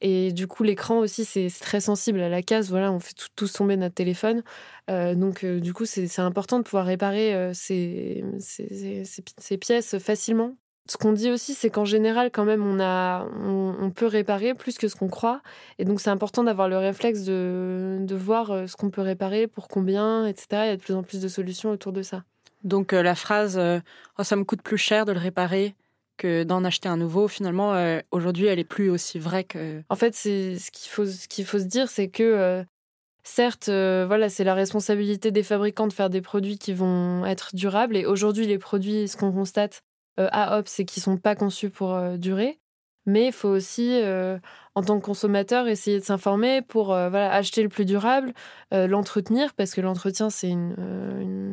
Et 0.00 0.32
du 0.32 0.46
coup, 0.46 0.62
l'écran 0.62 0.98
aussi, 0.98 1.24
c'est 1.24 1.48
très 1.60 1.80
sensible 1.80 2.20
à 2.20 2.28
la 2.28 2.42
case. 2.42 2.70
Voilà, 2.70 2.92
on 2.92 3.00
fait 3.00 3.14
tout, 3.14 3.28
tous 3.36 3.52
tomber 3.52 3.76
notre 3.76 3.94
téléphone. 3.94 4.42
donc, 4.88 5.44
du 5.44 5.72
coup, 5.72 5.86
c'est 5.86 6.18
important 6.18 6.58
de 6.58 6.64
pouvoir 6.64 6.86
réparer 6.86 7.50
ces, 7.54 8.24
ces, 8.38 9.58
pièces 9.58 9.98
facilement 9.98 10.56
ce 10.90 10.96
qu'on 10.96 11.12
dit 11.12 11.30
aussi, 11.30 11.54
c'est 11.54 11.70
qu'en 11.70 11.84
général, 11.84 12.32
quand 12.32 12.44
même, 12.44 12.66
on, 12.66 12.80
a, 12.80 13.24
on, 13.44 13.90
peut 13.90 14.06
réparer 14.06 14.54
plus 14.54 14.76
que 14.76 14.88
ce 14.88 14.96
qu'on 14.96 15.08
croit. 15.08 15.40
Et 15.78 15.84
donc, 15.84 16.00
c'est 16.00 16.10
important 16.10 16.42
d'avoir 16.42 16.68
le 16.68 16.78
réflexe 16.78 17.22
de, 17.22 17.98
de 18.00 18.14
voir 18.16 18.50
euh, 18.50 18.66
ce 18.66 18.74
qu'on 18.74 18.90
peut 18.90 19.00
réparer, 19.00 19.46
pour 19.46 19.68
combien, 19.68 20.26
etc. 20.26 20.46
Il 20.50 20.66
y 20.66 20.70
a 20.70 20.76
de 20.76 20.82
plus 20.82 20.94
en 20.94 21.04
plus 21.04 21.20
de 21.20 21.28
solutions 21.28 21.70
autour 21.70 21.92
de 21.92 22.02
ça. 22.02 22.24
Donc, 22.64 22.92
euh, 22.92 23.04
la 23.04 23.14
phrase 23.14 23.56
euh, 23.56 23.78
oh, 24.18 24.24
ça 24.24 24.34
me 24.34 24.42
coûte 24.42 24.62
plus 24.62 24.78
cher 24.78 25.06
de 25.06 25.12
le 25.12 25.20
réparer 25.20 25.76
d'en 26.26 26.64
acheter 26.64 26.88
un 26.88 26.96
nouveau, 26.96 27.28
finalement, 27.28 28.00
aujourd'hui, 28.10 28.46
elle 28.46 28.58
est 28.58 28.64
plus 28.64 28.90
aussi 28.90 29.18
vraie 29.18 29.44
que. 29.44 29.82
En 29.88 29.96
fait, 29.96 30.14
c'est 30.14 30.58
ce 30.58 30.70
qu'il 30.70 30.90
faut, 30.90 31.06
ce 31.06 31.28
qu'il 31.28 31.44
faut 31.44 31.58
se 31.58 31.64
dire, 31.64 31.88
c'est 31.88 32.08
que. 32.08 32.64
Certes, 33.22 33.68
voilà, 33.68 34.30
c'est 34.30 34.44
la 34.44 34.54
responsabilité 34.54 35.30
des 35.30 35.42
fabricants 35.42 35.86
de 35.86 35.92
faire 35.92 36.08
des 36.08 36.22
produits 36.22 36.58
qui 36.58 36.72
vont 36.72 37.26
être 37.26 37.54
durables. 37.54 37.96
Et 37.96 38.06
aujourd'hui, 38.06 38.46
les 38.46 38.58
produits, 38.58 39.08
ce 39.08 39.16
qu'on 39.16 39.30
constate, 39.30 39.82
euh, 40.20 40.28
à 40.32 40.58
Hop, 40.58 40.68
c'est 40.68 40.84
qu'ils 40.84 41.02
sont 41.02 41.16
pas 41.16 41.34
conçus 41.34 41.70
pour 41.70 41.94
euh, 41.94 42.16
durer. 42.16 42.58
Mais 43.06 43.28
il 43.28 43.32
faut 43.32 43.48
aussi, 43.48 44.00
euh, 44.02 44.38
en 44.74 44.82
tant 44.82 45.00
que 45.00 45.04
consommateur, 45.04 45.66
essayer 45.68 45.98
de 45.98 46.04
s'informer 46.04 46.60
pour 46.60 46.88
voilà, 46.88 47.32
acheter 47.32 47.62
le 47.62 47.70
plus 47.70 47.86
durable, 47.86 48.34
l'entretenir, 48.72 49.54
parce 49.54 49.72
que 49.72 49.80
l'entretien, 49.80 50.28
c'est 50.28 50.54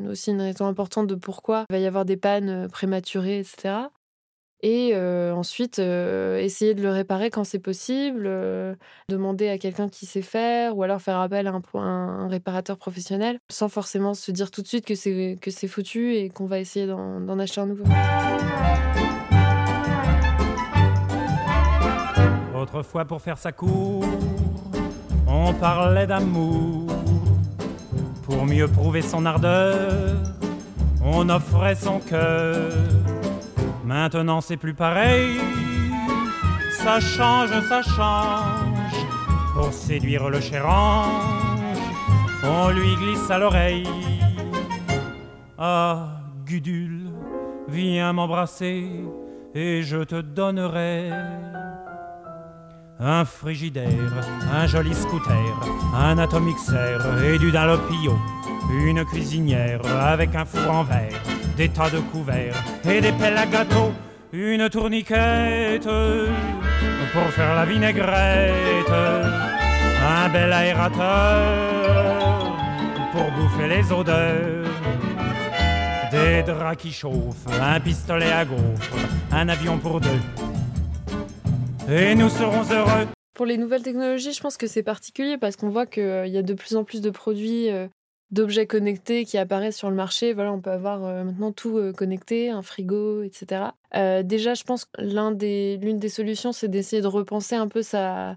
aussi 0.09 0.31
une 0.31 0.41
raison 0.41 0.67
importante 0.67 1.07
de 1.07 1.15
pourquoi 1.15 1.65
il 1.69 1.73
va 1.73 1.79
y 1.79 1.85
avoir 1.85 2.03
des 2.03 2.17
pannes 2.17 2.67
prématurées, 2.69 3.39
etc. 3.39 3.75
Et 4.63 4.95
ensuite, 4.95 5.79
essayer 5.79 6.73
de 6.73 6.81
le 6.81 6.89
réparer 6.89 7.29
quand 7.29 7.43
c'est 7.43 7.59
possible, 7.59 8.29
demander 9.07 9.49
à 9.49 9.57
quelqu'un 9.57 9.87
qui 9.87 10.05
sait 10.05 10.21
faire, 10.21 10.75
ou 10.75 10.83
alors 10.83 11.01
faire 11.01 11.19
appel 11.19 11.47
à 11.47 11.53
un, 11.75 12.27
réparateur 12.27 12.77
professionnel, 12.77 13.39
sans 13.49 13.69
forcément 13.69 14.13
se 14.13 14.31
dire 14.31 14.49
tout 14.49 14.61
de 14.61 14.67
suite 14.67 14.85
que 14.85 14.95
c'est, 14.95 15.37
que 15.41 15.51
c'est 15.51 15.67
foutu 15.67 16.15
et 16.15 16.29
qu'on 16.29 16.45
va 16.45 16.59
essayer 16.59 16.87
d'en 16.87 17.39
acheter 17.39 17.61
un 17.61 17.67
nouveau. 17.67 17.85
Autrefois, 22.55 23.05
pour 23.05 23.21
faire 23.21 23.37
sa 23.37 23.51
cour, 23.51 24.03
on 25.27 25.53
parlait 25.53 26.07
d'amour. 26.07 26.87
Pour 28.23 28.45
mieux 28.45 28.67
prouver 28.67 29.01
son 29.01 29.25
ardeur, 29.25 30.17
on 31.01 31.29
offrait 31.29 31.75
son 31.75 31.99
cœur 31.99 32.71
Maintenant 33.87 34.41
c'est 34.41 34.57
plus 34.57 34.73
pareil, 34.73 35.39
ça 36.71 36.99
change, 36.99 37.51
ça 37.69 37.81
change. 37.81 38.97
Pour 39.53 39.71
séduire 39.71 40.29
le 40.29 40.41
cher 40.41 40.67
ange, 40.67 41.79
on 42.43 42.67
lui 42.71 42.97
glisse 42.97 43.31
à 43.31 43.37
l'oreille. 43.37 43.87
Ah, 45.57 46.19
Gudule, 46.45 47.13
viens 47.69 48.11
m'embrasser 48.11 48.91
et 49.55 49.81
je 49.83 50.03
te 50.03 50.19
donnerai 50.19 51.09
un 52.99 53.23
frigidaire, 53.23 54.13
un 54.53 54.67
joli 54.67 54.93
scooter, 54.93 55.61
un 55.95 56.17
atomixer 56.17 56.97
et 57.23 57.39
du 57.39 57.53
dalopio, 57.53 58.17
une 58.69 59.05
cuisinière 59.05 59.79
avec 59.97 60.35
un 60.35 60.43
four 60.43 60.69
en 60.69 60.83
verre 60.83 61.36
des 61.57 61.69
tas 61.69 61.89
de 61.89 61.99
couverts 61.99 62.63
et 62.87 63.01
des 63.01 63.11
pelles 63.13 63.35
à 63.35 63.47
gâteau, 63.47 63.91
une 64.31 64.69
tourniquette 64.69 65.89
pour 67.13 67.27
faire 67.31 67.55
la 67.55 67.65
vinaigrette, 67.65 68.91
un 68.91 70.29
bel 70.29 70.53
aérateur 70.53 71.95
pour 73.11 73.31
bouffer 73.31 73.67
les 73.67 73.91
odeurs, 73.91 74.67
des 76.11 76.43
draps 76.43 76.77
qui 76.77 76.91
chauffent, 76.91 77.47
un 77.59 77.79
pistolet 77.79 78.31
à 78.31 78.45
gaufres, 78.45 78.95
un 79.31 79.49
avion 79.49 79.79
pour 79.79 79.99
deux. 79.99 80.21
Et 81.89 82.13
nous 82.13 82.29
serons 82.29 82.63
heureux. 82.71 83.07
Pour 83.33 83.47
les 83.47 83.57
nouvelles 83.57 83.83
technologies, 83.83 84.33
je 84.33 84.41
pense 84.41 84.57
que 84.57 84.67
c'est 84.67 84.83
particulier 84.83 85.37
parce 85.39 85.55
qu'on 85.55 85.69
voit 85.69 85.87
qu'il 85.87 86.27
y 86.27 86.37
a 86.37 86.43
de 86.43 86.53
plus 86.53 86.75
en 86.75 86.83
plus 86.83 87.01
de 87.01 87.09
produits 87.09 87.71
euh, 87.71 87.87
d'objets 88.31 88.67
connectés 88.67 89.25
qui 89.25 89.37
apparaissent 89.37 89.77
sur 89.77 89.89
le 89.89 89.95
marché. 89.95 90.33
Voilà, 90.33 90.51
on 90.51 90.59
peut 90.59 90.71
avoir 90.71 91.03
euh, 91.05 91.23
maintenant 91.23 91.51
tout 91.51 91.77
euh, 91.77 91.93
connecté, 91.93 92.49
un 92.49 92.61
frigo, 92.61 93.23
etc. 93.23 93.71
Euh, 93.95 94.23
déjà, 94.23 94.53
je 94.53 94.63
pense 94.63 94.85
que 94.85 95.01
l'une 95.01 95.37
des, 95.37 95.77
des 95.77 96.09
solutions, 96.09 96.51
c'est 96.51 96.67
d'essayer 96.67 97.01
de 97.01 97.07
repenser 97.07 97.55
un 97.55 97.67
peu 97.67 97.81
sa, 97.81 98.35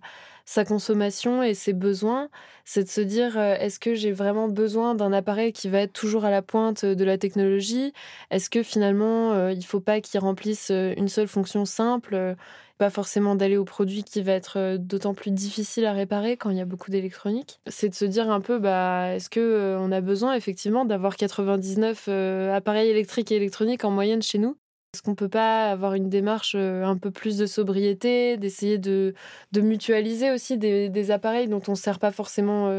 sa 0.51 0.65
consommation 0.65 1.43
et 1.43 1.55
ses 1.55 1.73
besoins. 1.73 2.29
C'est 2.65 2.85
de 2.85 2.89
se 2.89 3.01
dire, 3.01 3.39
est-ce 3.39 3.79
que 3.79 3.95
j'ai 3.95 4.13
vraiment 4.13 4.49
besoin 4.49 4.95
d'un 4.95 5.13
appareil 5.13 5.53
qui 5.53 5.69
va 5.69 5.81
être 5.81 5.93
toujours 5.93 6.25
à 6.25 6.31
la 6.31 6.43
pointe 6.43 6.85
de 6.85 7.05
la 7.05 7.19
technologie? 7.19 7.93
Est-ce 8.31 8.51
que 8.51 8.63
finalement, 8.63 9.49
il 9.49 9.59
ne 9.59 9.65
faut 9.65 9.81
pas 9.81 10.01
qu'il 10.01 10.21
remplisse 10.21 10.71
une 10.71 11.09
seule 11.09 11.29
fonction 11.29 11.65
simple 11.65 12.37
pas 12.81 12.91
forcément 12.91 13.35
d'aller 13.35 13.59
au 13.59 13.67
produit 13.67 14.03
qui 14.03 14.23
va 14.23 14.33
être 14.33 14.59
euh, 14.59 14.79
d'autant 14.79 15.13
plus 15.13 15.31
difficile 15.31 15.85
à 15.85 15.93
réparer 15.93 16.39
quand 16.39 16.49
il 16.49 16.57
y 16.57 16.63
a 16.63 16.65
beaucoup 16.65 16.91
d'électronique? 16.91 17.61
C'est 17.67 17.91
de 17.91 17.95
se 17.95 18.07
dire 18.07 18.31
un 18.31 18.41
peu, 18.41 18.59
bah, 18.59 19.15
est-ce 19.15 19.29
que 19.29 19.39
euh, 19.39 19.79
on 19.79 19.93
a 19.93 20.01
besoin 20.01 20.33
effectivement 20.35 20.87
d'avoir 20.87 21.17
99 21.17 22.07
euh, 22.09 22.55
appareils 22.55 22.89
électriques 22.89 23.31
et 23.33 23.37
électroniques 23.37 23.85
en 23.85 23.91
moyenne 23.91 24.23
chez 24.23 24.39
nous? 24.39 24.57
Est-ce 24.93 25.03
qu'on 25.03 25.15
peut 25.15 25.29
pas 25.29 25.71
avoir 25.71 25.95
une 25.95 26.09
démarche 26.09 26.57
un 26.57 26.97
peu 26.97 27.13
plus 27.13 27.39
de 27.39 27.47
sobriété, 27.47 28.37
d'essayer 28.37 28.77
de, 28.77 29.15
mutualiser 29.55 30.33
aussi 30.33 30.59
des, 30.59 31.11
appareils 31.13 31.47
dont 31.47 31.63
on 31.69 31.73
ne 31.73 31.77
sert 31.77 32.01
pas 32.01 32.11
forcément 32.11 32.73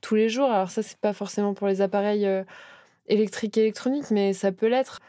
tous 0.00 0.16
les 0.16 0.28
jours? 0.28 0.50
Alors 0.50 0.70
ça, 0.70 0.82
c'est 0.82 0.98
pas 0.98 1.12
forcément 1.12 1.54
pour 1.54 1.68
les 1.68 1.80
appareils 1.80 2.28
électriques 3.06 3.56
et 3.56 3.62
électroniques, 3.62 4.10
mais 4.10 4.32
ça 4.32 4.50
peut 4.50 4.66
l'être. 4.66 5.00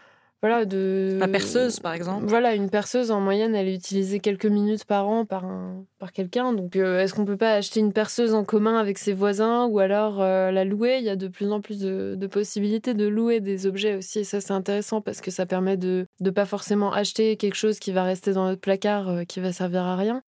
Voilà, 0.42 0.66
de... 0.66 1.18
La 1.20 1.28
perceuse, 1.28 1.80
par 1.80 1.94
exemple. 1.94 2.26
Voilà, 2.28 2.54
une 2.54 2.70
perceuse, 2.70 3.10
en 3.10 3.20
moyenne, 3.20 3.56
elle 3.56 3.68
est 3.68 3.74
utilisée 3.74 4.20
quelques 4.20 4.46
minutes 4.46 4.86
par 4.86 5.08
an 5.08 5.26
par, 5.26 5.46
un, 5.46 5.86
par 5.98 6.12
quelqu'un. 6.12 6.54
Donc, 6.54 6.76
euh, 6.76 7.00
est-ce 7.00 7.14
qu'on 7.14 7.26
peut 7.26 7.38
pas 7.38 7.54
acheter 7.54 7.80
une 7.80 7.94
perceuse 7.94 8.34
en 8.34 8.44
commun 8.44 8.78
avec 8.78 8.98
ses 8.98 9.14
voisins 9.14 9.66
ou 9.66 9.80
alors 9.80 10.22
euh, 10.22 10.52
la 10.52 10.64
louer? 10.64 10.98
Il 11.00 11.04
y 11.04 11.10
a 11.10 11.16
de 11.16 11.28
plus 11.28 11.52
en 11.52 11.62
plus 11.62 11.80
de, 11.80 12.28
possibilités 12.28 12.94
de 12.94 13.08
louer 13.08 13.40
des 13.40 13.66
objets 13.66 13.96
aussi. 13.96 14.20
Et 14.20 14.24
ça, 14.24 14.42
c'est 14.42 14.54
intéressant 14.54 15.02
parce 15.02 15.22
que 15.22 15.32
ça 15.32 15.46
permet 15.46 15.78
de 15.78 16.06
ne 16.20 16.30
pas 16.30 16.46
forcément 16.46 16.92
acheter 16.92 17.38
quelque 17.38 17.56
chose 17.56 17.80
qui 17.80 17.92
va 17.92 18.04
rester 18.04 18.34
dans 18.34 18.46
notre 18.46 18.62
placard, 18.62 19.10
euh, 19.10 19.24
qui 19.24 19.40
va 19.40 19.52
servir 19.52 19.84
à 19.84 19.96
rien. 19.96 20.22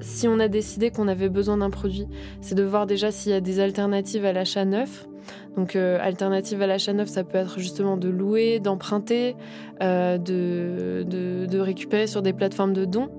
Si 0.00 0.28
on 0.28 0.38
a 0.38 0.48
décidé 0.48 0.90
qu'on 0.92 1.08
avait 1.08 1.28
besoin 1.28 1.56
d'un 1.58 1.70
produit, 1.70 2.06
c'est 2.40 2.54
de 2.54 2.62
voir 2.62 2.86
déjà 2.86 3.10
s'il 3.10 3.32
y 3.32 3.34
a 3.34 3.40
des 3.40 3.58
alternatives 3.58 4.24
à 4.24 4.32
l'achat 4.32 4.64
neuf. 4.64 5.07
Donc, 5.56 5.76
euh, 5.76 5.98
alternative 6.00 6.62
à 6.62 6.66
l'achat 6.66 6.92
neuf, 6.92 7.08
ça 7.08 7.24
peut 7.24 7.38
être 7.38 7.58
justement 7.58 7.96
de 7.96 8.08
louer, 8.08 8.60
d'emprunter, 8.60 9.36
euh, 9.82 10.18
de, 10.18 11.04
de, 11.04 11.58
récupérer 11.58 12.06
sur 12.06 12.22
des 12.22 12.32
plateformes 12.32 12.72
de 12.72 12.84
dons. 12.84 13.10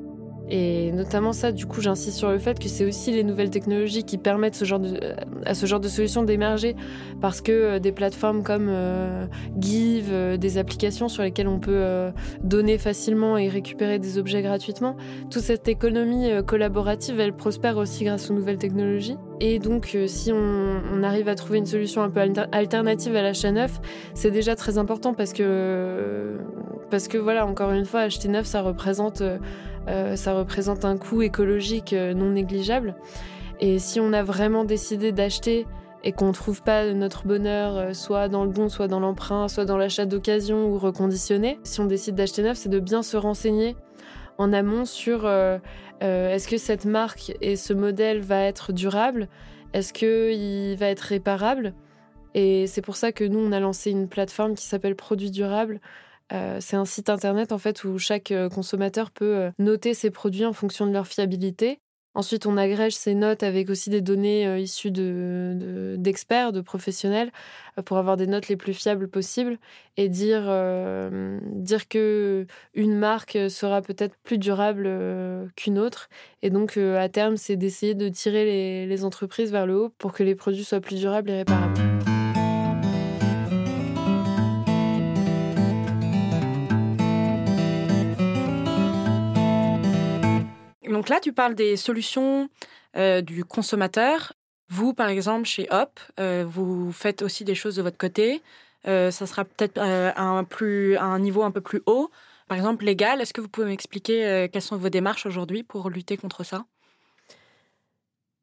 Et 0.50 0.92
notamment 0.92 1.34
ça, 1.34 1.52
du 1.52 1.66
coup, 1.66 1.82
j'insiste 1.82 2.18
sur 2.18 2.30
le 2.32 2.40
fait 2.40 2.60
que 2.60 2.68
c'est 2.68 2.86
aussi 2.86 3.12
les 3.12 3.24
nouvelles 3.24 3.52
technologies 3.52 4.04
qui 4.04 4.18
permettent 4.18 4.56
ce 4.56 4.66
genre 4.66 4.80
de, 4.80 5.00
à 5.46 5.54
ce 5.54 5.66
genre 5.66 5.80
de 5.80 5.88
solution 5.88 6.24
d'émerger, 6.24 6.76
parce 7.22 7.42
que 7.42 7.52
euh, 7.52 7.80
des 7.80 7.92
plateformes 7.92 8.44
comme 8.44 8.68
euh, 8.70 9.26
Give, 9.60 10.10
euh, 10.12 10.38
des 10.38 10.58
applications 10.58 11.08
sur 11.08 11.24
lesquelles 11.24 11.48
on 11.48 11.60
peut 11.60 11.84
donner 12.44 12.78
facilement 12.78 13.38
et 13.38 13.48
récupérer 13.48 14.00
des 14.00 14.18
objets 14.18 14.42
gratuitement, 14.42 14.96
toute 15.30 15.44
cette 15.44 15.68
économie 15.68 16.30
collaborative, 16.46 17.20
elle 17.20 17.34
prospère 17.34 17.78
aussi 17.78 18.04
grâce 18.04 18.30
aux 18.30 18.34
nouvelles 18.34 18.58
technologies. 18.58 19.18
Et 19.42 19.60
donc, 19.60 19.98
si 20.08 20.32
on, 20.34 21.04
arrive 21.04 21.30
à 21.30 21.36
trouver 21.36 21.60
une 21.60 21.66
solution 21.66 22.02
un 22.02 22.10
peu 22.10 22.20
alternative 22.52 23.16
à 23.16 23.22
l'achat 23.22 23.52
neuf, 23.52 23.80
c'est 24.14 24.32
déjà 24.32 24.56
très 24.56 24.78
important 24.78 25.14
parce 25.14 25.32
que, 25.32 26.38
parce 26.90 27.08
que 27.08 27.18
voilà, 27.18 27.46
encore 27.46 27.72
une 27.72 27.86
fois, 27.86 28.02
acheter 28.02 28.28
neuf, 28.28 28.46
ça 28.46 28.62
représente 28.62 29.22
euh, 29.22 29.38
ça 30.16 30.34
représente 30.34 30.86
un 30.86 30.98
coût 30.98 31.22
écologique 31.22 31.94
euh, 31.94 32.14
non 32.14 32.30
négligeable. 32.30 32.96
Et 33.60 33.80
si 33.80 34.00
on 34.00 34.14
a 34.14 34.24
vraiment 34.24 34.64
décidé 34.64 35.12
d'acheter 35.12 35.66
et 36.04 36.12
qu'on 36.12 36.28
ne 36.28 36.34
trouve 36.34 36.62
pas 36.64 36.94
notre 36.94 37.28
bonheur 37.28 37.78
euh, 37.78 37.94
soit 37.94 38.30
dans 38.30 38.46
le 38.46 38.52
don, 38.52 38.70
soit 38.70 38.88
dans 38.88 39.00
l'emprunt, 39.00 39.48
soit 39.48 39.66
dans 39.66 39.78
l'achat 39.78 40.06
d'occasion 40.06 40.68
ou 40.68 40.78
reconditionné, 40.78 41.60
si 41.64 41.80
on 41.80 41.86
décide 41.86 42.16
d'acheter 42.16 42.44
neuf, 42.44 42.58
c'est 42.58 42.70
de 42.70 42.80
bien 42.80 43.04
se 43.04 43.18
renseigner 43.18 43.76
en 44.38 44.54
amont 44.54 44.86
sur 44.86 45.28
est-ce 46.00 46.48
que 46.48 46.58
cette 46.58 46.86
marque 46.86 47.34
et 47.42 47.58
ce 47.58 47.74
modèle 47.74 48.22
va 48.22 48.44
être 48.44 48.72
durable, 48.72 49.28
est-ce 49.74 49.92
qu'il 49.92 50.78
va 50.78 50.86
être 50.86 51.02
réparable. 51.02 51.74
Et 52.36 52.68
c'est 52.68 52.82
pour 52.82 52.96
ça 52.96 53.12
que 53.12 53.24
nous, 53.24 53.40
on 53.40 53.52
a 53.52 53.60
lancé 53.60 53.92
une 53.92 54.08
plateforme 54.08 54.56
qui 54.56 54.66
s'appelle 54.66 54.96
Produits 54.96 55.32
Durables, 55.32 55.80
euh, 56.32 56.58
c'est 56.60 56.76
un 56.76 56.86
site 56.86 57.10
internet 57.10 57.52
en 57.52 57.58
fait 57.58 57.84
où 57.84 57.98
chaque 57.98 58.32
euh, 58.32 58.50
consommateur 58.50 59.12
peut 59.12 59.36
euh, 59.36 59.52
noter 59.58 59.94
ses 59.94 60.12
produits 60.12 60.46
en 60.46 60.54
fonction 60.54 60.86
de 60.86 60.92
leur 60.92 61.08
fiabilité 61.08 61.80
Ensuite, 62.16 62.48
on 62.48 62.58
agrège 62.58 62.96
ces 62.96 63.14
notes 63.14 63.44
avec 63.44 63.70
aussi 63.70 63.92
des 63.92 64.02
données 64.02 64.60
issues 64.60 64.90
de, 64.90 65.96
d'experts, 65.98 66.52
de, 66.52 66.60
professionnels, 66.60 67.32
pour 67.86 68.00
avoir 68.00 68.18
des 68.18 68.26
notes 68.26 68.48
les 68.48 68.58
plus 68.58 68.74
fiables 68.74 69.08
possibles 69.08 69.60
et 69.96 70.10
dire, 70.10 70.46
euh, 70.48 71.40
dire 71.44 71.88
que 71.88 72.48
une 72.74 72.98
marque 72.98 73.38
sera 73.50 73.84
peut-être 73.84 74.16
plus 74.24 74.40
durable 74.40 74.90
qu'une 75.56 75.78
autre. 75.78 76.10
Et 76.42 76.50
donc, 76.50 76.78
à 76.78 77.08
terme, 77.10 77.38
c'est 77.38 77.56
d'essayer 77.56 77.94
de 77.94 78.10
tirer 78.10 78.88
les 78.88 79.06
entreprises 79.06 79.52
vers 79.52 79.68
le 79.68 79.78
haut 79.78 79.90
pour 80.00 80.12
que 80.12 80.24
les 80.24 80.36
produits 80.36 80.66
soient 80.66 80.82
plus 80.82 81.00
durables 81.00 81.30
et 81.30 81.38
réparables. 81.38 81.99
Donc 91.00 91.08
là, 91.08 91.22
tu 91.22 91.32
parles 91.32 91.56
des 91.56 91.78
solutions 91.78 92.50
euh, 92.98 93.22
du 93.22 93.46
consommateur. 93.46 94.34
Vous, 94.68 94.94
par 94.94 95.08
exemple, 95.08 95.46
chez 95.46 95.66
Hop, 95.72 95.98
euh, 96.20 96.44
vous 96.46 96.92
faites 96.92 97.22
aussi 97.22 97.46
des 97.46 97.56
choses 97.56 97.78
de 97.78 97.82
votre 97.82 97.98
côté. 97.98 98.42
Euh, 98.86 99.10
ça 99.10 99.26
sera 99.26 99.46
peut-être 99.46 99.78
un, 99.78 100.10
à 100.10 101.04
un 101.06 101.20
niveau 101.20 101.44
un 101.44 101.52
peu 101.52 101.62
plus 101.62 101.82
haut. 101.86 102.12
Par 102.50 102.58
exemple, 102.58 102.84
légal, 102.84 103.22
est-ce 103.22 103.32
que 103.32 103.40
vous 103.40 103.48
pouvez 103.48 103.68
m'expliquer 103.68 104.50
quelles 104.52 104.62
sont 104.62 104.76
vos 104.76 104.90
démarches 104.90 105.26
aujourd'hui 105.26 105.64
pour 105.64 105.90
lutter 105.90 106.18
contre 106.18 106.44
ça? 106.44 106.66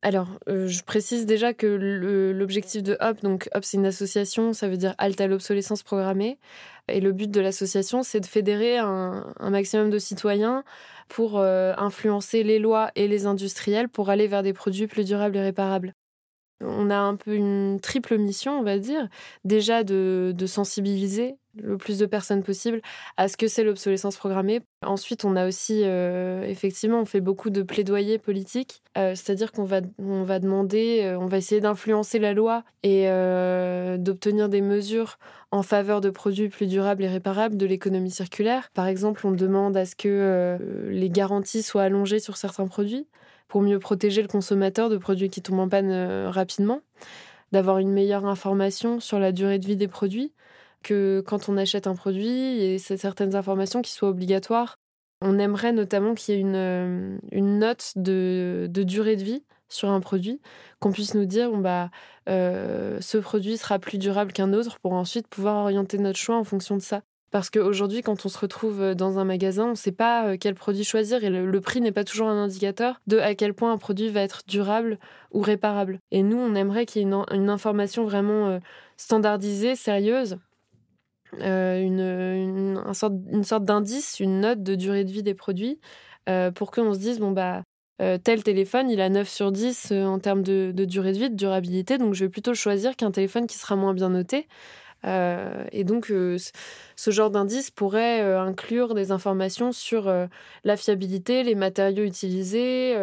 Alors, 0.06 0.28
je 0.46 0.84
précise 0.84 1.26
déjà 1.26 1.52
que 1.52 1.66
l'objectif 1.66 2.80
de 2.84 2.96
HOP, 3.00 3.22
donc 3.22 3.48
HOP 3.56 3.64
c'est 3.64 3.76
une 3.76 3.86
association, 3.86 4.52
ça 4.52 4.68
veut 4.68 4.76
dire 4.76 4.94
halte 4.98 5.20
à 5.20 5.26
l'obsolescence 5.26 5.82
programmée. 5.82 6.38
Et 6.86 7.00
le 7.00 7.10
but 7.10 7.28
de 7.28 7.40
l'association, 7.40 8.04
c'est 8.04 8.20
de 8.20 8.26
fédérer 8.26 8.78
un, 8.78 9.34
maximum 9.40 9.90
de 9.90 9.98
citoyens 9.98 10.62
pour 11.08 11.40
euh, 11.40 11.75
influencer 11.76 12.44
les 12.44 12.60
lois 12.60 12.92
et 12.94 13.08
les 13.08 13.26
industriels 13.26 13.88
pour 13.88 14.08
aller 14.08 14.28
vers 14.28 14.44
des 14.44 14.52
produits 14.52 14.86
plus 14.86 15.04
durables 15.04 15.36
et 15.38 15.42
réparables. 15.42 15.92
On 16.64 16.90
a 16.90 16.96
un 16.96 17.16
peu 17.16 17.34
une 17.34 17.78
triple 17.80 18.16
mission, 18.16 18.58
on 18.58 18.62
va 18.62 18.78
dire. 18.78 19.08
Déjà 19.44 19.84
de, 19.84 20.34
sensibiliser 20.46 21.36
le 21.58 21.78
plus 21.78 21.98
de 21.98 22.04
personnes 22.04 22.42
possible 22.42 22.82
à 23.16 23.28
ce 23.28 23.38
que 23.38 23.48
c'est 23.48 23.64
l'obsolescence 23.64 24.16
programmée. 24.16 24.60
Ensuite, 24.82 25.25
on 25.25 25.36
a 25.36 25.48
aussi, 25.48 25.82
euh, 25.84 26.44
effectivement, 26.46 27.00
on 27.00 27.06
fait 27.06 27.22
beaucoup 27.22 27.48
de 27.48 27.62
plaidoyer 27.62 28.18
politique, 28.18 28.82
euh, 28.98 29.14
c'est-à-dire 29.14 29.52
qu'on 29.52 29.64
va, 29.64 29.80
on 29.98 30.22
va 30.22 30.38
demander, 30.38 31.16
on 31.18 31.26
va 31.26 31.38
essayer 31.38 31.62
d'influencer 31.62 32.18
la 32.18 32.34
loi 32.34 32.62
et 32.82 33.06
d'obtenir 33.98 34.50
des 34.50 34.60
mesures 34.60 35.18
en 35.50 35.62
faveur 35.62 36.00
de 36.00 36.10
produits 36.10 36.48
plus 36.48 36.66
durables 36.66 37.04
et 37.04 37.08
réparables 37.08 37.56
de 37.56 37.66
l'économie 37.66 38.10
circulaire. 38.10 38.70
Par 38.75 38.86
exemple, 38.86 39.26
on 39.26 39.30
demande 39.30 39.76
à 39.76 39.86
ce 39.86 39.94
que 39.94 40.08
euh, 40.08 40.90
les 40.90 41.10
garanties 41.10 41.62
soient 41.62 41.82
allongées 41.82 42.18
sur 42.18 42.36
certains 42.36 42.66
produits 42.66 43.06
pour 43.48 43.62
mieux 43.62 43.78
protéger 43.78 44.22
le 44.22 44.28
consommateur 44.28 44.88
de 44.88 44.96
produits 44.96 45.30
qui 45.30 45.42
tombent 45.42 45.60
en 45.60 45.68
panne 45.68 45.90
euh, 45.90 46.30
rapidement, 46.30 46.80
d'avoir 47.52 47.78
une 47.78 47.92
meilleure 47.92 48.26
information 48.26 49.00
sur 49.00 49.18
la 49.18 49.32
durée 49.32 49.58
de 49.58 49.66
vie 49.66 49.76
des 49.76 49.88
produits, 49.88 50.32
que 50.82 51.22
quand 51.26 51.48
on 51.48 51.56
achète 51.56 51.86
un 51.86 51.94
produit, 51.94 52.26
il 52.26 52.56
y 52.58 52.74
ait 52.74 52.78
certaines 52.78 53.34
informations 53.34 53.82
qui 53.82 53.92
soient 53.92 54.08
obligatoires. 54.08 54.76
On 55.22 55.38
aimerait 55.38 55.72
notamment 55.72 56.14
qu'il 56.14 56.34
y 56.34 56.38
ait 56.38 56.40
une, 56.40 56.54
euh, 56.56 57.18
une 57.32 57.58
note 57.58 57.92
de, 57.96 58.66
de 58.70 58.82
durée 58.82 59.16
de 59.16 59.24
vie 59.24 59.44
sur 59.68 59.90
un 59.90 60.00
produit, 60.00 60.40
qu'on 60.78 60.92
puisse 60.92 61.14
nous 61.14 61.24
dire 61.24 61.50
bon 61.50 61.58
bah 61.58 61.90
euh, 62.28 63.00
ce 63.00 63.18
produit 63.18 63.56
sera 63.56 63.78
plus 63.78 63.98
durable 63.98 64.32
qu'un 64.32 64.52
autre 64.52 64.78
pour 64.80 64.92
ensuite 64.92 65.26
pouvoir 65.28 65.56
orienter 65.56 65.98
notre 65.98 66.18
choix 66.18 66.36
en 66.36 66.44
fonction 66.44 66.76
de 66.76 66.82
ça. 66.82 67.02
Parce 67.37 67.50
qu'aujourd'hui, 67.50 68.00
quand 68.00 68.25
on 68.25 68.31
se 68.31 68.38
retrouve 68.38 68.95
dans 68.95 69.19
un 69.19 69.26
magasin, 69.26 69.66
on 69.66 69.71
ne 69.73 69.75
sait 69.75 69.93
pas 69.93 70.26
euh, 70.26 70.37
quel 70.40 70.55
produit 70.55 70.85
choisir 70.85 71.23
et 71.23 71.28
le, 71.28 71.61
prix 71.61 71.83
n'est 71.83 71.93
pas 71.93 72.02
toujours 72.02 72.28
un 72.28 72.43
indicateur 72.43 73.02
de 73.07 73.19
à 73.19 73.35
quel 73.35 73.52
point 73.52 73.73
un 73.73 73.76
produit 73.76 74.09
va 74.09 74.23
être 74.23 74.40
durable 74.49 74.99
ou 75.33 75.43
réparable. 75.43 76.00
Et 76.11 76.23
nous, 76.23 76.38
on 76.38 76.55
aimerait 76.55 76.87
qu'il 76.87 77.02
y 77.02 77.05
ait 77.05 77.14
une, 77.33 77.50
information 77.50 78.05
vraiment 78.05 78.49
euh, 78.49 78.59
standardisée, 78.97 79.76
sérieuse, 79.76 80.38
une, 81.38 82.81
sorte, 82.95 83.64
d'indice, 83.66 84.19
une 84.19 84.40
note 84.40 84.62
de 84.62 84.75
durée 84.75 85.05
de 85.05 85.12
vie 85.12 85.23
des 85.23 85.35
produits, 85.35 85.78
pour 86.55 86.71
qu'on 86.71 86.95
se 86.95 86.99
dise, 86.99 87.19
bon, 87.19 87.33
bah, 87.33 87.64
euh, 88.02 88.19
tel 88.19 88.43
téléphone, 88.43 88.90
il 88.90 89.00
a 89.00 89.09
9 89.09 89.26
sur 89.26 89.50
10 89.52 89.88
euh, 89.93 90.05
en 90.05 90.19
termes 90.19 90.43
de, 90.43 90.71
durée 90.85 91.12
de 91.12 91.19
vie, 91.19 91.31
de 91.31 91.35
durabilité, 91.35 91.97
donc 91.97 92.12
je 92.12 92.25
vais 92.25 92.28
plutôt 92.28 92.52
choisir 92.52 92.95
qu'un 92.95 93.11
téléphone 93.11 93.47
qui 93.47 93.57
sera 93.57 93.75
moins 93.75 93.95
bien 93.95 94.11
noté. 94.11 94.49
Euh, 95.04 95.64
et 95.70 95.84
donc, 95.84 96.06
ce 96.06 97.10
genre 97.10 97.30
d'indice 97.30 97.70
pourrait 97.70 98.20
inclure 98.20 98.94
des 98.94 99.12
informations 99.12 99.70
sur 99.72 100.12
la 100.64 100.76
fiabilité, 100.76 101.42
les 101.42 101.54
matériaux 101.54 102.04
utilisés, 102.04 102.96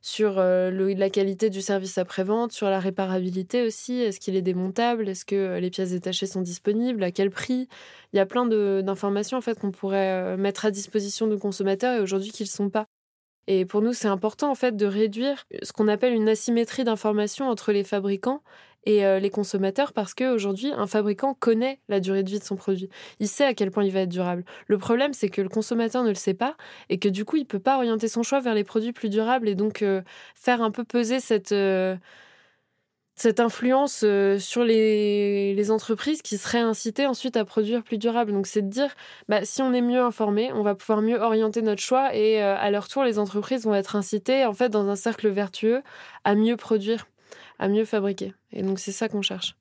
sur 0.00 0.36
la 0.36 1.10
qualité 1.10 1.50
du 1.50 1.60
service 1.60 1.98
après-vente, 1.98 2.52
sur 2.52 2.68
la 2.68 2.78
réparabilité 2.78 3.66
aussi. 3.66 4.00
Est-ce 4.00 4.20
qu'il 4.20 4.36
est 4.36 4.42
démontable? 4.42 5.08
Est-ce 5.08 5.24
que 5.24 5.58
les 5.58 5.70
pièces 5.70 5.90
détachées 5.90 6.26
sont 6.26 6.42
disponibles? 6.42 7.02
À 7.02 7.10
quel 7.10 7.30
prix? 7.30 7.68
Il 8.12 8.16
y 8.16 8.20
a 8.20 8.26
plein 8.26 8.46
d'informations 8.46 9.38
en 9.38 9.40
fait 9.40 9.58
qu'on 9.58 9.72
pourrait 9.72 10.36
mettre 10.36 10.66
à 10.66 10.70
disposition 10.70 11.26
de 11.26 11.36
consommateurs 11.36 11.98
et 11.98 12.00
aujourd'hui 12.00 12.30
qu'ils 12.30 12.44
ne 12.44 12.50
sont 12.50 12.70
pas. 12.70 12.86
Et 13.46 13.64
pour 13.64 13.82
nous, 13.82 13.92
c'est 13.92 14.06
important 14.06 14.50
en 14.50 14.54
fait 14.54 14.76
de 14.76 14.86
réduire 14.86 15.46
ce 15.62 15.72
qu'on 15.72 15.88
appelle 15.88 16.12
une 16.12 16.28
asymétrie 16.28 16.84
d'information 16.84 17.48
entre 17.48 17.72
les 17.72 17.82
fabricants 17.82 18.42
et 18.84 19.04
euh, 19.04 19.18
les 19.18 19.30
consommateurs 19.30 19.92
parce 19.92 20.14
qu'aujourd'hui, 20.14 20.72
un 20.72 20.86
fabricant 20.86 21.34
connaît 21.34 21.80
la 21.88 22.00
durée 22.00 22.22
de 22.22 22.30
vie 22.30 22.38
de 22.38 22.44
son 22.44 22.56
produit. 22.56 22.88
Il 23.18 23.28
sait 23.28 23.44
à 23.44 23.54
quel 23.54 23.70
point 23.70 23.84
il 23.84 23.92
va 23.92 24.00
être 24.00 24.08
durable. 24.08 24.44
Le 24.66 24.78
problème, 24.78 25.12
c'est 25.12 25.28
que 25.28 25.42
le 25.42 25.48
consommateur 25.48 26.02
ne 26.02 26.08
le 26.08 26.14
sait 26.14 26.34
pas 26.34 26.56
et 26.88 26.98
que 26.98 27.08
du 27.08 27.24
coup, 27.24 27.36
il 27.36 27.42
ne 27.42 27.46
peut 27.46 27.60
pas 27.60 27.76
orienter 27.76 28.08
son 28.08 28.22
choix 28.22 28.40
vers 28.40 28.54
les 28.54 28.64
produits 28.64 28.92
plus 28.92 29.08
durables 29.08 29.48
et 29.48 29.54
donc 29.54 29.82
euh, 29.82 30.02
faire 30.34 30.62
un 30.62 30.70
peu 30.70 30.84
peser 30.84 31.20
cette, 31.20 31.52
euh, 31.52 31.96
cette 33.16 33.38
influence 33.38 34.04
sur 34.38 34.64
les, 34.64 35.70
entreprises 35.70 36.22
qui 36.22 36.38
seraient 36.38 36.60
incitées 36.60 37.06
ensuite 37.06 37.36
à 37.36 37.44
produire 37.44 37.82
plus 37.82 37.98
durable. 37.98 38.32
Donc 38.32 38.46
c'est 38.46 38.62
de 38.62 38.68
dire, 38.68 38.94
bah, 39.28 39.44
si 39.44 39.60
on 39.60 39.74
est 39.74 39.82
mieux 39.82 40.00
informé, 40.00 40.50
on 40.54 40.62
va 40.62 40.74
pouvoir 40.74 41.02
mieux 41.02 41.18
orienter 41.20 41.60
notre 41.60 41.82
choix 41.82 42.14
et 42.14 42.40
à 42.40 42.70
leur 42.70 42.88
tour, 42.88 43.04
les 43.04 43.18
entreprises 43.18 43.64
vont 43.64 43.74
être 43.74 43.94
incitées, 43.94 44.46
en 44.46 44.54
fait, 44.54 44.70
dans 44.70 44.88
un 44.88 44.96
cercle 44.96 45.28
vertueux, 45.28 45.82
à 46.24 46.34
mieux 46.34 46.56
produire, 46.56 47.09
à 47.60 47.68
mieux 47.68 47.84
fabriquer. 47.84 48.34
Et 48.52 48.62
donc 48.62 48.80
c'est 48.80 48.90
ça 48.90 49.08
qu'on 49.08 49.22
cherche. 49.22 49.54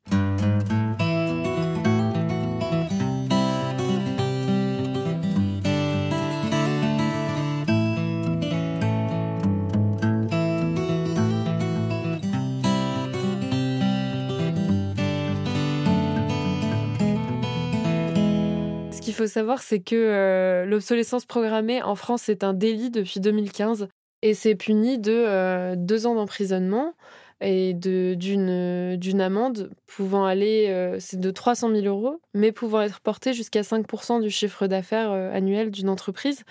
faut 19.20 19.28
savoir, 19.28 19.62
c'est 19.62 19.82
que 19.82 19.96
euh, 19.96 20.66
l'obsolescence 20.66 21.26
programmée 21.26 21.82
en 21.82 21.96
France 21.96 22.30
est 22.30 22.46
un 22.46 22.54
délit 22.54 22.90
depuis 22.90 23.20
2015 23.20 23.90
et 24.22 24.34
c'est 24.34 24.56
puni 24.56 24.98
de 24.98 25.12
euh, 25.12 25.76
deux 25.78 26.08
ans 26.08 26.16
d'emprisonnement 26.16 26.94
et 27.42 27.74
d'une 27.74 29.22
amende 29.22 29.72
pouvant 29.86 30.26
aller, 30.26 30.68
euh, 30.70 30.98
c'est 31.00 31.20
de 31.20 31.32
300 31.32 31.74
000 31.74 31.86
euros, 31.86 32.20
mais 32.34 32.52
pouvant 32.52 32.82
être 32.82 33.00
portée 33.00 33.34
jusqu'à 33.34 33.62
5% 33.62 34.22
du 34.22 34.30
chiffre 34.30 34.68
d'affaires 34.68 35.12
annuel 35.12 35.72
d'une 35.72 35.90
entreprise. 35.90 36.44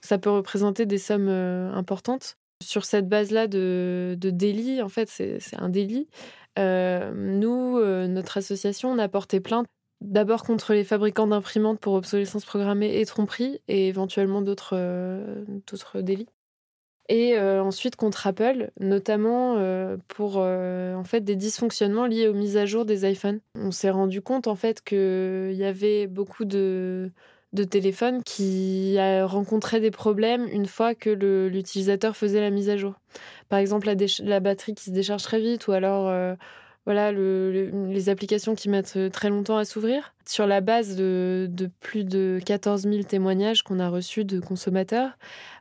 Ça 0.00 0.18
peut 0.18 0.30
représenter 0.30 0.86
des 0.86 0.98
sommes 0.98 1.28
importantes. 1.28 2.36
Sur 2.62 2.84
cette 2.84 3.08
base-là 3.08 3.46
de, 3.46 4.16
délit, 4.20 4.82
en 4.82 4.88
fait, 4.88 5.08
c'est 5.08 5.40
un 5.56 5.68
délit. 5.68 6.08
nous, 6.56 7.80
notre 8.06 8.38
association, 8.38 8.90
on 8.90 8.98
a 8.98 9.08
porté 9.08 9.40
plainte 9.40 9.66
D'abord 10.00 10.44
contre 10.44 10.74
les 10.74 10.84
fabricants 10.84 11.26
d'imprimantes 11.26 11.80
pour 11.80 11.94
obsolescence 11.94 12.44
programmée 12.44 13.00
et 13.00 13.04
tromperie, 13.04 13.60
et 13.66 13.88
éventuellement 13.88 14.42
d'autres 14.42 14.74
euh, 14.74 15.44
délits. 15.96 16.28
Et 17.08 17.38
euh, 17.38 17.62
ensuite 17.62 17.96
contre 17.96 18.26
Apple, 18.26 18.70
notamment 18.80 19.56
euh, 19.56 19.96
pour 20.08 20.36
en 20.36 21.04
fait 21.04 21.22
des 21.22 21.36
dysfonctionnements 21.36 22.06
liés 22.06 22.28
aux 22.28 22.34
mises 22.34 22.56
à 22.56 22.66
jour 22.66 22.84
des 22.84 23.10
iPhones. 23.10 23.40
On 23.54 23.70
s'est 23.70 23.90
rendu 23.90 24.20
compte 24.20 24.46
en 24.46 24.54
fait 24.54 24.82
qu'il 24.82 25.54
y 25.54 25.64
avait 25.64 26.06
beaucoup 26.06 26.44
de, 26.44 27.10
de 27.54 27.64
téléphones 27.64 28.22
qui 28.22 28.98
rencontraient 29.22 29.80
des 29.80 29.90
problèmes 29.90 30.46
une 30.52 30.66
fois 30.66 30.94
que 30.94 31.10
l'utilisateur 31.48 32.16
faisait 32.16 32.40
la 32.40 32.50
mise 32.50 32.68
à 32.68 32.76
jour. 32.76 32.94
Par 33.48 33.58
exemple, 33.58 33.86
la, 33.86 33.94
la, 34.22 34.40
batterie 34.40 34.74
qui 34.74 34.84
se 34.84 34.90
décharge 34.90 35.22
très 35.22 35.40
vite, 35.40 35.66
ou 35.66 35.72
alors 35.72 36.36
voilà, 36.88 37.12
les 37.12 38.08
applications 38.08 38.54
qui 38.54 38.70
mettent 38.70 38.94
euh, 38.96 39.10
très 39.10 39.28
longtemps 39.28 39.58
à 39.58 39.66
s'ouvrir. 39.66 40.14
Sur 40.26 40.46
la 40.46 40.62
base 40.62 40.96
de, 40.96 41.50
plus 41.80 42.02
de 42.02 42.40
14 42.46 42.84
000 42.84 43.02
témoignages 43.02 43.62
qu'on 43.62 43.78
a 43.78 43.90
reçus 43.90 44.24
de 44.24 44.40
consommateurs, 44.40 45.18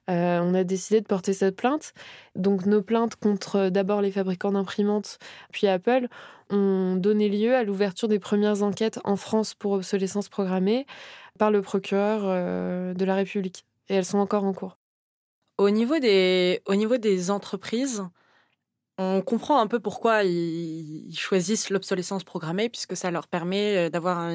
euh, 0.10 0.40
on 0.42 0.54
a 0.54 0.64
décidé 0.64 1.02
de 1.02 1.06
porter 1.06 1.34
cette 1.34 1.58
plainte. 1.58 1.94
Donc 2.38 2.66
nos 2.66 2.82
plaintes 2.82 3.18
contre 3.18 3.58
euh, 3.58 3.70
d'abord 3.70 4.02
les 4.02 4.10
fabricants 4.10 4.54
d'imprimantes, 4.54 5.20
puis 5.52 5.68
Apple, 5.68 6.08
ont 6.50 6.96
donné 6.96 7.28
lieu 7.28 7.54
à 7.56 7.64
l'ouverture 7.66 8.08
des 8.08 8.20
premières 8.20 8.64
enquêtes 8.64 9.02
en 9.04 9.18
France 9.18 9.54
pour 9.54 9.74
obsolescence 9.74 10.30
programmée 10.30 10.86
par 11.38 11.52
le 11.52 11.62
procureur 11.62 12.22
de 12.96 13.04
la 13.06 13.16
République. 13.16 13.66
Et 13.90 13.96
elles 13.96 14.06
sont 14.06 14.20
encore 14.20 14.46
en 14.46 14.54
cours. 14.54 14.78
Au 15.58 15.72
niveau 15.72 16.00
des, 16.00 16.62
au 16.68 16.76
niveau 16.76 16.96
des 16.96 17.32
entreprises, 17.32 18.06
on 18.98 19.22
comprend 19.22 19.60
un 19.60 19.68
peu 19.68 19.80
pourquoi 19.80 20.24
ils, 20.24 21.16
choisissent 21.16 21.70
l'obsolescence 21.70 22.24
programmée, 22.24 22.70
puisque 22.70 22.96
ça 22.96 23.12
leur 23.12 23.28
permet 23.28 23.88
euh, 23.88 23.90
d'avoir 23.90 24.30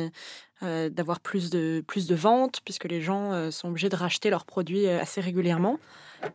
euh, 0.63 0.89
d'avoir 0.89 1.19
plus 1.19 1.51
de, 1.51 1.83
plus 1.87 2.07
de 2.07 2.15
ventes, 2.15 2.61
puisque 2.65 2.85
les 2.85 3.01
gens 3.01 3.33
euh, 3.33 3.51
sont 3.51 3.69
obligés 3.69 3.89
de 3.89 3.97
racheter 3.97 4.31
leurs 4.31 4.45
produits 4.45 4.87
assez 4.87 5.21
régulièrement. 5.21 5.81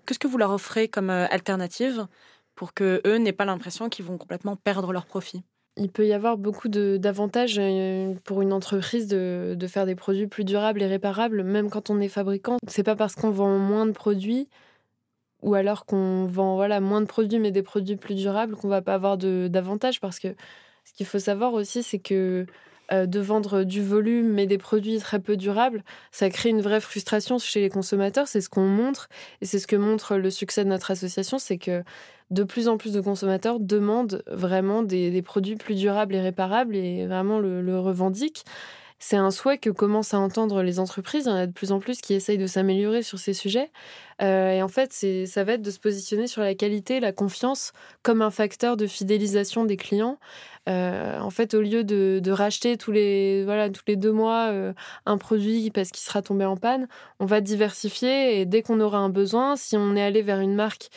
Qu'est-ce 0.06 0.20
que 0.20 0.28
vous 0.28 0.38
leur 0.38 0.52
offrez 0.52 0.90
comme 0.90 1.10
alternative 1.10 2.08
pour 2.54 2.74
que 2.74 3.02
eux 3.06 3.18
n'aient 3.18 3.32
pas 3.32 3.46
l'impression 3.46 3.88
qu'ils 3.88 4.04
vont 4.04 4.18
complètement 4.18 4.58
perdre 4.58 4.92
leur 4.92 5.06
profit? 5.06 5.44
Il 5.78 5.90
peut 5.90 6.06
y 6.06 6.12
avoir 6.12 6.38
beaucoup 6.38 6.68
d'avantages 6.68 7.62
pour 8.26 8.42
une 8.42 8.52
entreprise 8.52 9.08
de, 9.08 9.56
de, 9.56 9.68
faire 9.68 9.86
des 9.86 9.96
produits 9.96 10.28
plus 10.28 10.44
durables 10.44 10.82
et 10.82 10.88
réparables, 10.88 11.44
même 11.44 11.70
quand 11.70 11.90
on 11.90 12.02
est 12.02 12.10
fabricant. 12.10 12.58
C'est 12.68 12.84
pas 12.84 12.96
parce 12.96 13.16
qu'on 13.16 13.30
vend 13.30 13.58
moins 13.60 13.86
de 13.86 13.92
produits 13.92 14.50
ou 15.42 15.54
alors 15.56 15.86
qu'on 15.86 16.26
vend 16.26 16.56
voilà 16.56 16.80
moins 16.80 17.02
de 17.02 17.06
produits 17.06 17.40
mais 17.40 17.52
des 17.52 17.64
produits 17.64 17.96
plus 17.96 18.16
durables 18.16 18.56
qu'on 18.56 18.68
va 18.68 18.82
pas 18.82 18.96
avoir 18.96 19.18
d'avantages 19.18 20.00
parce 20.00 20.20
que 20.20 20.30
ce 20.86 20.94
qu'il 20.94 21.06
faut 21.06 21.20
savoir 21.20 21.54
aussi 21.54 21.84
c'est 21.84 22.00
que 22.00 22.46
euh, 22.94 23.06
de 23.06 23.20
vendre 23.20 23.64
du 23.64 23.84
volume 23.84 24.30
mais 24.30 24.46
des 24.46 24.58
produits 24.58 24.98
très 25.00 25.20
peu 25.20 25.36
durables, 25.36 25.84
ça 26.12 26.30
crée 26.30 26.50
une 26.50 26.62
vraie 26.62 26.80
frustration 26.80 27.38
chez 27.38 27.60
les 27.60 27.70
consommateurs. 27.70 28.30
C'est 28.30 28.40
ce 28.40 28.50
qu'on 28.50 28.66
montre 28.66 29.10
et 29.42 29.46
c'est 29.46 29.60
ce 29.60 29.68
que 29.68 29.76
montre 29.76 30.16
le 30.16 30.30
succès 30.30 30.64
de 30.64 30.70
notre 30.70 30.92
association, 30.92 31.38
c'est 31.38 31.58
que 31.58 31.84
de 32.32 32.44
plus 32.44 32.70
en 32.70 32.78
plus 32.78 32.94
de 32.94 33.02
consommateurs 33.02 33.60
demandent 33.60 34.24
vraiment 34.28 34.84
des, 34.84 35.22
produits 35.22 35.58
plus 35.58 35.76
durables 35.76 36.16
et 36.16 36.22
réparables 36.22 36.78
et 36.78 37.06
vraiment 37.08 37.40
le, 37.40 37.62
le 37.62 37.78
revendiquent. 37.78 38.46
C'est 39.00 39.16
un 39.18 39.30
souhait 39.30 39.60
que 39.60 39.70
commencent 39.70 40.16
à 40.16 40.20
entendre 40.20 40.64
les 40.64 40.80
entreprises. 40.80 41.26
Il 41.26 41.30
y 41.30 41.32
en 41.32 41.36
a 41.36 41.46
de 41.46 41.52
plus 41.52 41.72
en 41.72 41.80
plus 41.80 42.02
qui 42.02 42.16
essayent 42.16 42.40
de 42.40 42.48
s'améliorer 42.48 43.04
sur 43.04 43.20
ces 43.20 43.34
sujets. 43.34 43.72
Euh, 44.24 44.52
et 44.52 44.64
en 44.64 44.68
fait, 44.68 44.92
ça 45.28 45.44
va 45.44 45.54
être 45.54 45.62
de 45.62 45.70
se 45.70 45.80
positionner 45.80 46.26
sur 46.26 46.42
la 46.42 46.56
qualité, 46.56 47.00
la 47.00 47.12
confiance 47.12 47.74
comme 48.02 48.24
un 48.24 48.32
facteur 48.32 48.76
de 48.76 48.88
fidélisation 48.88 49.66
des 49.66 49.78
clients. 49.78 50.18
Euh, 50.68 51.20
en 51.20 51.30
fait, 51.30 51.54
au 51.54 51.62
lieu 51.62 51.84
de, 51.84 52.32
racheter 52.32 52.78
tous 52.78 52.92
les, 52.92 53.44
voilà, 53.46 53.70
tous 53.70 53.84
les 53.88 53.96
deux 53.96 54.12
mois 54.12 54.50
euh, 54.52 54.74
un 55.06 55.18
produit 55.18 55.72
parce 55.72 55.92
qu'il 55.92 56.04
sera 56.04 56.22
tombé 56.22 56.46
en 56.46 56.58
panne, 56.58 56.88
on 57.20 57.26
va 57.26 57.42
diversifier 57.42 58.40
et 58.40 58.46
dès 58.46 58.62
qu'on 58.62 58.80
aura 58.82 58.98
un 58.98 59.10
besoin, 59.10 59.56
si 59.56 59.78
on 59.78 59.96
est 59.96 60.04
allé 60.04 60.22
vers 60.22 60.40
une 60.40 60.56
marque 60.56 60.90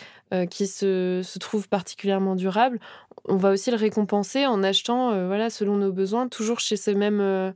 qui 0.48 0.68
se, 0.68 1.22
se, 1.24 1.40
trouve 1.40 1.68
particulièrement 1.68 2.36
durable, 2.36 2.78
on 3.24 3.34
va 3.34 3.50
aussi 3.50 3.72
le 3.72 3.76
récompenser 3.76 4.46
en 4.46 4.62
achetant 4.62 5.26
voilà, 5.26 5.50
selon 5.50 5.76
nos 5.76 5.90
besoins, 5.90 6.28
toujours 6.28 6.60
chez 6.60 6.76
ce 6.76 6.92
même, 6.92 7.52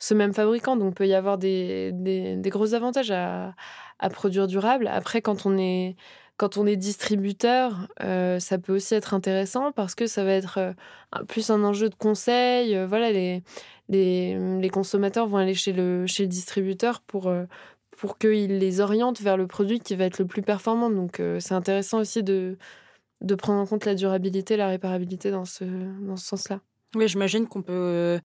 ce 0.00 0.12
même 0.12 0.34
fabricant. 0.34 0.74
Donc, 0.76 0.90
il 0.90 0.94
peut 0.94 1.06
y 1.06 1.14
avoir 1.14 1.38
des, 1.38 1.92
des, 1.92 2.34
des 2.34 2.50
gros 2.50 2.74
avantages 2.74 3.12
à, 3.12 3.54
à 4.00 4.10
produire 4.10 4.48
durable. 4.48 4.88
Après, 4.88 5.22
quand 5.22 5.46
on 5.46 5.56
est 5.56 5.96
quand 6.36 6.58
on 6.58 6.66
est 6.66 6.76
distributeur, 6.76 7.88
euh, 8.02 8.38
ça 8.38 8.58
peut 8.58 8.74
aussi 8.74 8.94
être 8.94 9.14
intéressant 9.14 9.72
parce 9.72 9.94
que 9.94 10.06
ça 10.06 10.24
va 10.24 10.32
être 10.32 10.58
euh, 10.58 10.72
plus 11.28 11.50
un 11.50 11.64
enjeu 11.64 11.88
de 11.88 11.94
conseil. 11.94 12.76
Euh, 12.76 12.86
voilà, 12.86 13.10
les, 13.10 13.42
les, 13.88 14.70
consommateurs 14.70 15.26
vont 15.26 15.38
aller 15.38 15.54
chez 15.54 15.72
le, 15.72 16.06
chez 16.06 16.24
le 16.24 16.28
distributeur 16.28 17.00
pour, 17.00 17.32
pour 17.96 18.18
qu'il 18.18 18.58
les 18.58 18.80
oriente 18.80 19.20
vers 19.20 19.36
le 19.36 19.46
produit 19.46 19.80
qui 19.80 19.94
va 19.94 20.04
être 20.04 20.18
le 20.18 20.26
plus 20.26 20.42
performant. 20.42 20.90
Donc, 20.90 21.22
c'est 21.38 21.54
intéressant 21.54 22.00
aussi 22.00 22.22
de, 22.22 22.58
de 23.22 23.34
prendre 23.34 23.60
en 23.60 23.66
compte 23.66 23.84
la 23.84 23.94
durabilité, 23.94 24.56
la 24.56 24.68
réparabilité 24.68 25.30
dans 25.30 25.44
ce, 25.44 25.64
dans 25.64 26.16
ce 26.16 26.26
sens-là. 26.26 26.60
Oui, 26.94 27.08
j'imagine 27.08 27.46
qu'on 27.46 27.62
peut 27.62 28.18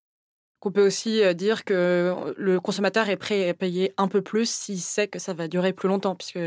qu'on 0.61 0.71
peut 0.71 0.85
aussi 0.85 1.21
euh, 1.21 1.33
dire 1.33 1.65
que 1.65 2.33
le 2.37 2.59
consommateur 2.61 3.09
est 3.09 3.17
prêt 3.17 3.49
à 3.49 3.53
payer 3.53 3.93
un 3.97 4.07
peu 4.07 4.21
plus 4.21 4.49
s'il 4.49 4.79
sait 4.79 5.07
que 5.07 5.19
ça 5.19 5.33
va 5.33 5.47
durer 5.47 5.73
plus 5.73 5.89
longtemps, 5.89 6.15
puisque 6.15 6.39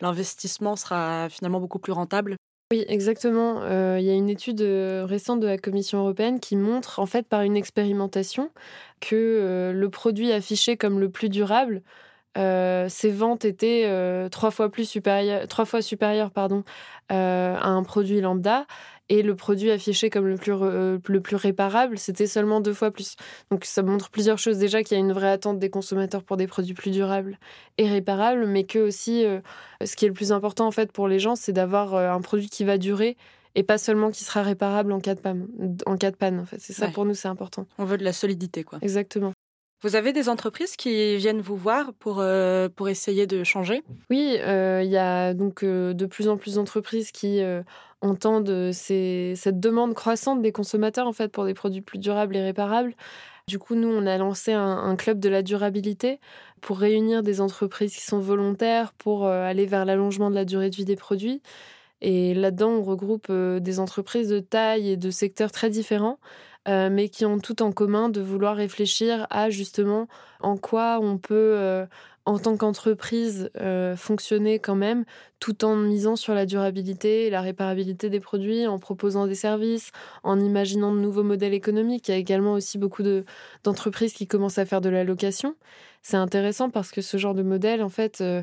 l'investissement 0.00 0.74
sera 0.74 1.28
finalement 1.28 1.60
beaucoup 1.60 1.78
plus 1.78 1.92
rentable. 1.92 2.36
Oui, 2.72 2.84
exactement. 2.88 3.60
Euh, 3.62 3.98
il 4.00 4.06
y 4.06 4.10
a 4.10 4.14
une 4.14 4.30
étude 4.30 4.62
euh, 4.62 5.04
récente 5.06 5.40
de 5.40 5.46
la 5.46 5.58
Commission 5.58 5.98
européenne 5.98 6.40
qui 6.40 6.56
montre, 6.56 6.98
en 6.98 7.06
fait, 7.06 7.26
par 7.28 7.42
une 7.42 7.56
expérimentation, 7.56 8.50
que 9.00 9.70
le 9.72 9.90
produit 9.90 10.32
affiché 10.32 10.76
comme 10.76 10.98
le 10.98 11.10
plus 11.10 11.28
durable, 11.28 11.82
ses 12.36 13.10
ventes 13.10 13.44
étaient 13.44 14.28
trois 14.30 14.50
fois 14.50 14.70
plus 14.70 14.88
supérieures, 14.88 15.46
trois 15.48 15.64
fois 15.64 15.82
supérieures, 15.82 16.30
pardon, 16.30 16.62
à 17.08 17.68
un 17.68 17.82
produit 17.82 18.20
lambda 18.20 18.66
et 19.08 19.22
le 19.22 19.34
produit 19.34 19.70
affiché 19.70 20.10
comme 20.10 20.26
le 20.26 20.36
plus, 20.36 20.52
euh, 20.52 20.98
le 21.06 21.20
plus 21.20 21.36
réparable, 21.36 21.98
c'était 21.98 22.26
seulement 22.26 22.60
deux 22.60 22.74
fois 22.74 22.90
plus. 22.90 23.16
Donc 23.50 23.64
ça 23.64 23.82
montre 23.82 24.10
plusieurs 24.10 24.38
choses. 24.38 24.58
Déjà 24.58 24.82
qu'il 24.82 24.96
y 24.96 25.00
a 25.00 25.04
une 25.04 25.12
vraie 25.12 25.30
attente 25.30 25.58
des 25.58 25.70
consommateurs 25.70 26.22
pour 26.22 26.36
des 26.36 26.46
produits 26.46 26.74
plus 26.74 26.90
durables 26.90 27.38
et 27.78 27.88
réparables, 27.88 28.46
mais 28.46 28.64
que 28.64 28.78
aussi, 28.78 29.24
euh, 29.24 29.40
ce 29.84 29.96
qui 29.96 30.04
est 30.04 30.08
le 30.08 30.14
plus 30.14 30.32
important 30.32 30.66
en 30.66 30.72
fait 30.72 30.92
pour 30.92 31.08
les 31.08 31.18
gens, 31.18 31.36
c'est 31.36 31.52
d'avoir 31.52 31.94
euh, 31.94 32.10
un 32.10 32.20
produit 32.20 32.48
qui 32.48 32.64
va 32.64 32.78
durer 32.78 33.16
et 33.54 33.62
pas 33.62 33.78
seulement 33.78 34.10
qui 34.10 34.24
sera 34.24 34.42
réparable 34.42 34.92
en 34.92 35.00
cas 35.00 35.14
de 35.14 35.20
panne. 35.20 35.48
En 35.86 35.96
cas 35.96 36.10
de 36.10 36.16
panne 36.16 36.38
en 36.38 36.44
fait. 36.44 36.60
C'est 36.60 36.74
ça 36.74 36.88
pour 36.88 37.04
nous, 37.04 37.14
c'est 37.14 37.28
important. 37.28 37.66
On 37.78 37.84
veut 37.84 37.98
de 37.98 38.04
la 38.04 38.12
solidité, 38.12 38.62
quoi. 38.62 38.78
Exactement. 38.82 39.32
Vous 39.82 39.94
avez 39.94 40.12
des 40.12 40.28
entreprises 40.28 40.76
qui 40.76 41.16
viennent 41.16 41.40
vous 41.40 41.56
voir 41.56 41.92
pour, 41.94 42.24
pour 42.74 42.88
essayer 42.88 43.26
de 43.26 43.44
changer? 43.44 43.82
Oui, 44.10 44.36
il 44.36 44.90
y 44.90 44.96
a 44.96 45.34
donc 45.34 45.64
de 45.64 46.06
plus 46.06 46.28
en 46.28 46.36
plus 46.36 46.54
d'entreprises 46.54 47.12
qui 47.12 47.40
entendent 48.00 48.72
cette 48.72 49.60
demande 49.60 49.94
croissante 49.94 50.42
des 50.42 50.52
consommateurs 50.52 51.06
en 51.06 51.12
fait 51.12 51.28
pour 51.28 51.44
des 51.44 51.54
produits 51.54 51.80
plus 51.80 51.98
durables 51.98 52.36
et 52.36 52.42
réparables. 52.42 52.94
Du 53.48 53.58
coup, 53.58 53.76
nous, 53.76 53.88
on 53.88 54.04
a 54.04 54.18
lancé 54.18 54.52
un, 54.52 54.94
club 54.96 55.20
de 55.20 55.30
la 55.30 55.40
durabilité 55.40 56.20
pour 56.60 56.78
réunir 56.78 57.22
des 57.22 57.40
entreprises 57.40 57.94
qui 57.94 58.02
sont 58.02 58.18
volontaires 58.18 58.92
pour 58.92 59.24
euh, 59.24 59.42
aller 59.42 59.64
vers 59.64 59.86
l'allongement 59.86 60.28
de 60.28 60.34
la 60.34 60.44
durée 60.44 60.68
de 60.68 60.76
vie 60.76 60.84
des 60.84 60.96
produits. 60.96 61.40
Et 62.02 62.34
là-dedans, 62.34 62.72
on 62.72 62.82
regroupe 62.82 63.28
euh, 63.30 63.58
des 63.58 63.80
entreprises 63.80 64.28
de 64.28 64.40
taille 64.40 64.90
et 64.90 64.96
de 64.98 65.10
secteurs 65.10 65.50
très 65.50 65.70
différents, 65.70 66.18
euh, 66.68 66.90
mais 66.90 67.08
qui 67.08 67.24
ont 67.26 67.38
tout 67.38 67.62
en 67.62 67.72
commun 67.72 68.08
de 68.08 68.20
vouloir 68.20 68.56
réfléchir 68.56 69.26
à 69.30 69.50
justement 69.50 70.06
en 70.40 70.56
quoi 70.56 71.00
on 71.02 71.18
peut 71.18 71.86
en 72.28 72.38
tant 72.38 72.58
qu'entreprise 72.58 73.50
euh, 73.58 73.96
fonctionner 73.96 74.58
quand 74.58 74.74
même 74.74 75.06
tout 75.40 75.64
en 75.64 75.76
misant 75.76 76.14
sur 76.14 76.34
la 76.34 76.44
durabilité 76.44 77.24
et 77.26 77.30
la 77.30 77.40
réparabilité 77.40 78.10
des 78.10 78.20
produits, 78.20 78.66
en 78.66 78.78
proposant 78.78 79.26
des 79.26 79.34
services, 79.34 79.92
en 80.24 80.38
imaginant 80.38 80.92
de 80.92 80.98
nouveaux 80.98 81.22
modèles 81.22 81.54
économiques. 81.54 82.06
Il 82.08 82.10
y 82.10 82.14
a 82.14 82.18
également 82.18 82.52
aussi 82.52 82.76
beaucoup 82.76 83.02
d'entreprises 83.64 84.12
qui 84.12 84.26
commencent 84.26 84.58
à 84.58 84.66
faire 84.66 84.82
de 84.82 84.90
la 84.90 85.04
location. 85.04 85.56
C'est 86.02 86.18
intéressant 86.18 86.68
parce 86.68 86.90
que 86.90 87.00
ce 87.00 87.16
genre 87.16 87.34
de 87.34 87.42
modèle, 87.42 87.82
en 87.82 87.88
fait, 87.88 88.20
euh, 88.20 88.42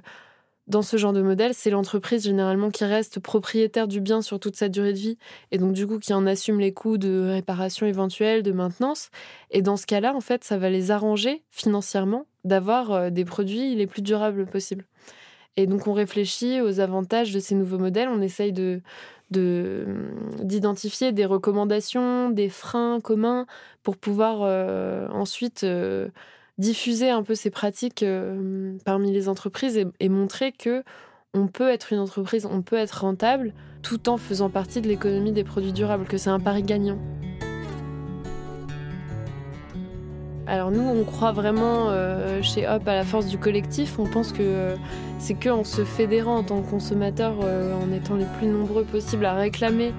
dans 0.68 0.82
ce 0.82 0.98
genre 0.98 1.14
de 1.14 1.22
modèle, 1.22 1.54
c'est 1.54 1.70
l'entreprise 1.70 2.24
généralement 2.24 2.72
qui 2.72 2.86
reste 2.86 3.20
propriétaire 3.20 3.88
du 3.88 4.02
bien 4.02 4.22
sur 4.22 4.40
toute 4.40 4.56
sa 4.56 4.68
durée 4.68 4.94
de 4.94 4.98
vie 4.98 5.18
et 5.52 5.58
donc 5.58 5.74
du 5.74 5.86
coup 5.86 6.00
qui 6.00 6.14
en 6.14 6.26
assume 6.26 6.60
les 6.60 6.74
coûts 6.74 6.98
de 6.98 7.30
réparation 7.30 7.86
éventuelle, 7.86 8.42
de 8.42 8.52
maintenance. 8.52 9.10
Et 9.52 9.62
dans 9.62 9.78
ce 9.78 9.86
cas-là, 9.86 10.16
en 10.16 10.22
fait, 10.22 10.44
ça 10.44 10.58
va 10.58 10.70
les 10.70 10.90
arranger 10.90 11.44
financièrement 11.52 12.26
d'avoir 12.44 12.92
euh, 12.92 13.10
des 13.12 13.26
produits 13.26 13.76
les 13.76 13.86
plus 13.86 14.02
durables 14.02 14.48
possibles. 14.48 14.86
Et 15.58 15.68
donc 15.68 15.88
on 15.88 15.94
réfléchit 15.94 16.62
aux 16.62 16.80
avantages 16.80 17.32
de 17.32 17.40
ces 17.40 17.56
nouveaux 17.56 17.78
modèles, 17.78 18.10
on 18.10 18.22
essaye 18.22 18.52
de 18.52 18.82
d'identifier 19.32 21.12
des 21.12 21.26
recommandations, 21.26 22.30
des 22.30 22.48
freins 22.48 23.00
communs 23.02 23.48
pour 23.82 23.98
pouvoir 23.98 24.42
euh, 24.44 25.08
ensuite 25.10 25.64
euh, 25.64 26.10
diffuser 26.58 27.10
un 27.10 27.24
peu 27.24 27.36
ces 27.36 27.50
pratiques 27.50 28.04
euh, 28.04 28.78
parmi 28.86 29.12
les 29.12 29.28
entreprises 29.30 29.84
et, 30.00 30.10
montrer 30.10 30.52
que 30.52 30.84
on 31.34 31.48
peut 31.48 31.70
être 31.70 31.92
une 31.92 32.00
entreprise, 32.00 32.48
on 32.50 32.62
peut 32.62 32.78
être 32.78 33.02
rentable 33.02 33.54
tout 33.82 34.08
en 34.08 34.18
faisant 34.18 34.50
partie 34.50 34.82
de 34.82 34.88
l'économie 34.88 35.34
des 35.34 35.44
produits 35.44 35.74
durables, 35.74 36.06
que 36.06 36.18
c'est 36.18 36.30
un 36.30 36.40
pari 36.40 36.64
gagnant. 36.64 36.98
Alors 40.48 40.72
nous, 40.72 40.82
on 40.82 41.04
croit 41.04 41.34
vraiment 41.34 41.90
euh, 41.90 42.42
chez 42.42 42.68
Hop 42.68 42.88
à 42.88 42.94
la 42.94 43.04
force 43.04 43.26
du 43.26 43.38
collectif. 43.38 44.00
On 44.00 44.06
pense 44.06 44.32
que 44.32 44.38
euh, 44.42 44.76
c'est 45.20 45.34
qu'en 45.34 45.64
se 45.64 45.84
fédérant 45.84 46.38
en 46.38 46.44
tant 46.44 46.62
que 46.62 46.70
consommateur, 46.70 47.40
en 47.40 47.92
étant 47.92 48.16
les 48.16 48.28
plus 48.38 48.48
nombreux 48.48 48.84
possibles 48.86 49.26
à 49.26 49.34
réclamer 49.34 49.92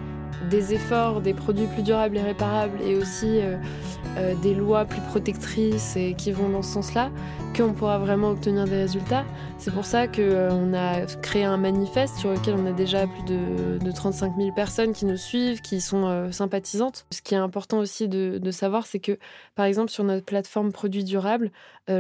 des 0.49 0.73
efforts, 0.73 1.21
des 1.21 1.35
produits 1.35 1.67
plus 1.67 1.83
durables 1.83 2.17
et 2.17 2.23
réparables, 2.23 2.81
et 2.81 2.97
aussi 2.97 3.41
euh, 4.17 4.35
des 4.35 4.55
lois 4.55 4.85
plus 4.85 5.01
protectrices 5.03 5.97
et 5.97 6.15
qui 6.15 6.33
vont 6.33 6.49
dans 6.49 6.63
ce 6.63 6.73
sens-là, 6.73 7.11
qu'on 7.57 7.73
pourra 7.73 7.99
vraiment 7.99 8.31
obtenir 8.31 8.65
des 8.65 8.77
résultats. 8.77 9.25
C'est 9.59 9.73
pour 9.73 9.85
ça 9.85 10.09
qu'on 10.09 10.23
euh, 10.23 10.75
a 10.75 11.07
créé 11.21 11.45
un 11.45 11.59
manifeste 11.59 12.17
sur 12.17 12.31
lequel 12.33 12.55
on 12.55 12.67
a 12.67 12.73
déjà 12.73 13.07
plus 13.07 13.25
de, 13.25 13.91
35 13.91 14.33
000 14.37 14.55
personnes 14.55 14.93
qui 14.93 15.05
nous 15.05 15.17
suivent, 15.17 15.61
qui 15.61 15.81
sont 15.81 16.07
euh, 16.07 16.31
sympathisantes. 16.33 17.05
Ce 17.11 17.21
qui 17.21 17.35
est 17.35 17.39
important 17.39 17.79
aussi 17.79 18.09
de, 18.09 18.39
de 18.39 18.51
savoir, 18.51 18.87
c'est 18.87 19.01
que, 19.01 19.19
par 19.55 19.67
exemple, 19.67 19.91
sur 19.91 20.05
notre 20.05 20.25
plateforme 20.25 20.73
Produits 20.73 21.05
Durables, 21.05 21.51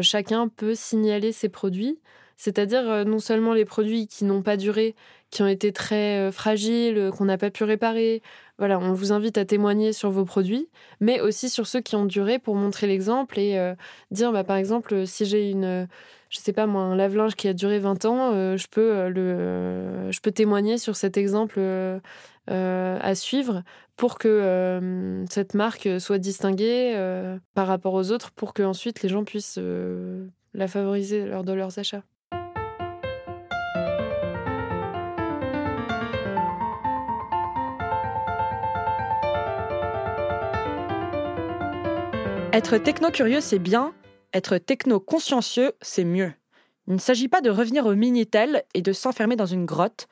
chacun 0.01 0.49
peut 0.49 0.75
signaler 0.75 1.33
ses 1.33 1.49
produits 1.49 1.99
c'est-à-dire 2.39 3.07
non 3.07 3.19
seulement 3.19 3.55
les 3.55 3.65
produits 3.65 4.07
qui 4.07 4.27
n'ont 4.27 4.43
pas 4.43 4.59
duré, 4.59 4.95
qui 5.31 5.43
ont 5.43 5.47
été 5.47 5.73
très 5.73 6.19
euh, 6.19 6.33
fragiles, 6.33 6.99
euh, 6.99 7.11
qu'on 7.11 7.25
n'a 7.25 7.39
pas 7.39 7.51
pu 7.51 7.65
réparer. 7.65 8.23
Voilà, 8.59 8.79
on 8.79 8.93
vous 8.93 9.13
invite 9.13 9.39
à 9.39 9.45
témoigner 9.45 9.93
sur 9.93 10.11
vos 10.11 10.25
produits, 10.25 10.69
mais 11.01 11.21
aussi 11.21 11.49
sur 11.51 11.67
ceux 11.67 11.81
qui 11.81 11.97
ont 11.97 12.07
duré 12.07 12.39
pour 12.39 12.55
montrer 12.55 12.87
l'exemple 12.87 13.39
et 13.39 13.59
euh, 13.59 13.75
dire, 14.11 14.33
bah, 14.33 14.45
par 14.45 14.57
exemple, 14.57 15.07
si 15.07 15.27
j'ai 15.27 15.51
une, 15.51 15.87
je 16.31 16.39
sais 16.39 16.53
pas 16.53 16.67
moi, 16.67 16.83
un 16.83 16.97
lave-linge 16.97 17.35
qui 17.35 17.49
a 17.49 17.53
duré 17.53 17.79
20 17.79 18.05
ans, 18.07 18.57
je, 18.57 18.67
peux, 18.71 20.13
peux 20.23 20.33
témoigner 20.33 20.79
sur 20.79 20.97
cet 20.97 21.19
exemple 21.19 21.61
à 22.49 23.15
suivre 23.15 23.63
pour 23.97 24.19
que 24.19 25.23
cette 25.29 25.55
marque 25.55 26.01
soit 26.01 26.19
distinguée 26.19 26.95
par 27.55 27.67
rapport 27.67 27.93
aux 27.93 28.11
autres, 28.11 28.31
pour 28.31 28.55
que 28.55 28.63
ensuite 28.63 29.03
les 29.03 29.11
gens 29.11 29.25
puissent 29.25 29.61
la 30.55 30.69
favoriser 30.69 31.27
lors 31.27 31.45
de 31.45 31.53
leurs 31.53 31.79
achats. 31.79 32.03
Être 42.57 42.79
techno-curieux, 42.79 43.43
c'est 43.43 43.59
bien. 43.59 43.95
Être 44.33 44.57
techno-consciencieux, 44.57 45.75
c'est 45.83 46.07
mieux. 46.07 46.33
Il 46.87 46.95
ne 46.95 46.99
s'agit 46.99 47.29
pas 47.29 47.43
de 47.43 47.51
revenir 47.51 47.85
au 47.85 47.95
Minitel 47.95 48.65
et 48.73 48.81
de 48.81 48.95
s'enfermer 48.95 49.37
dans 49.37 49.45
une 49.45 49.67
grotte, 49.67 50.09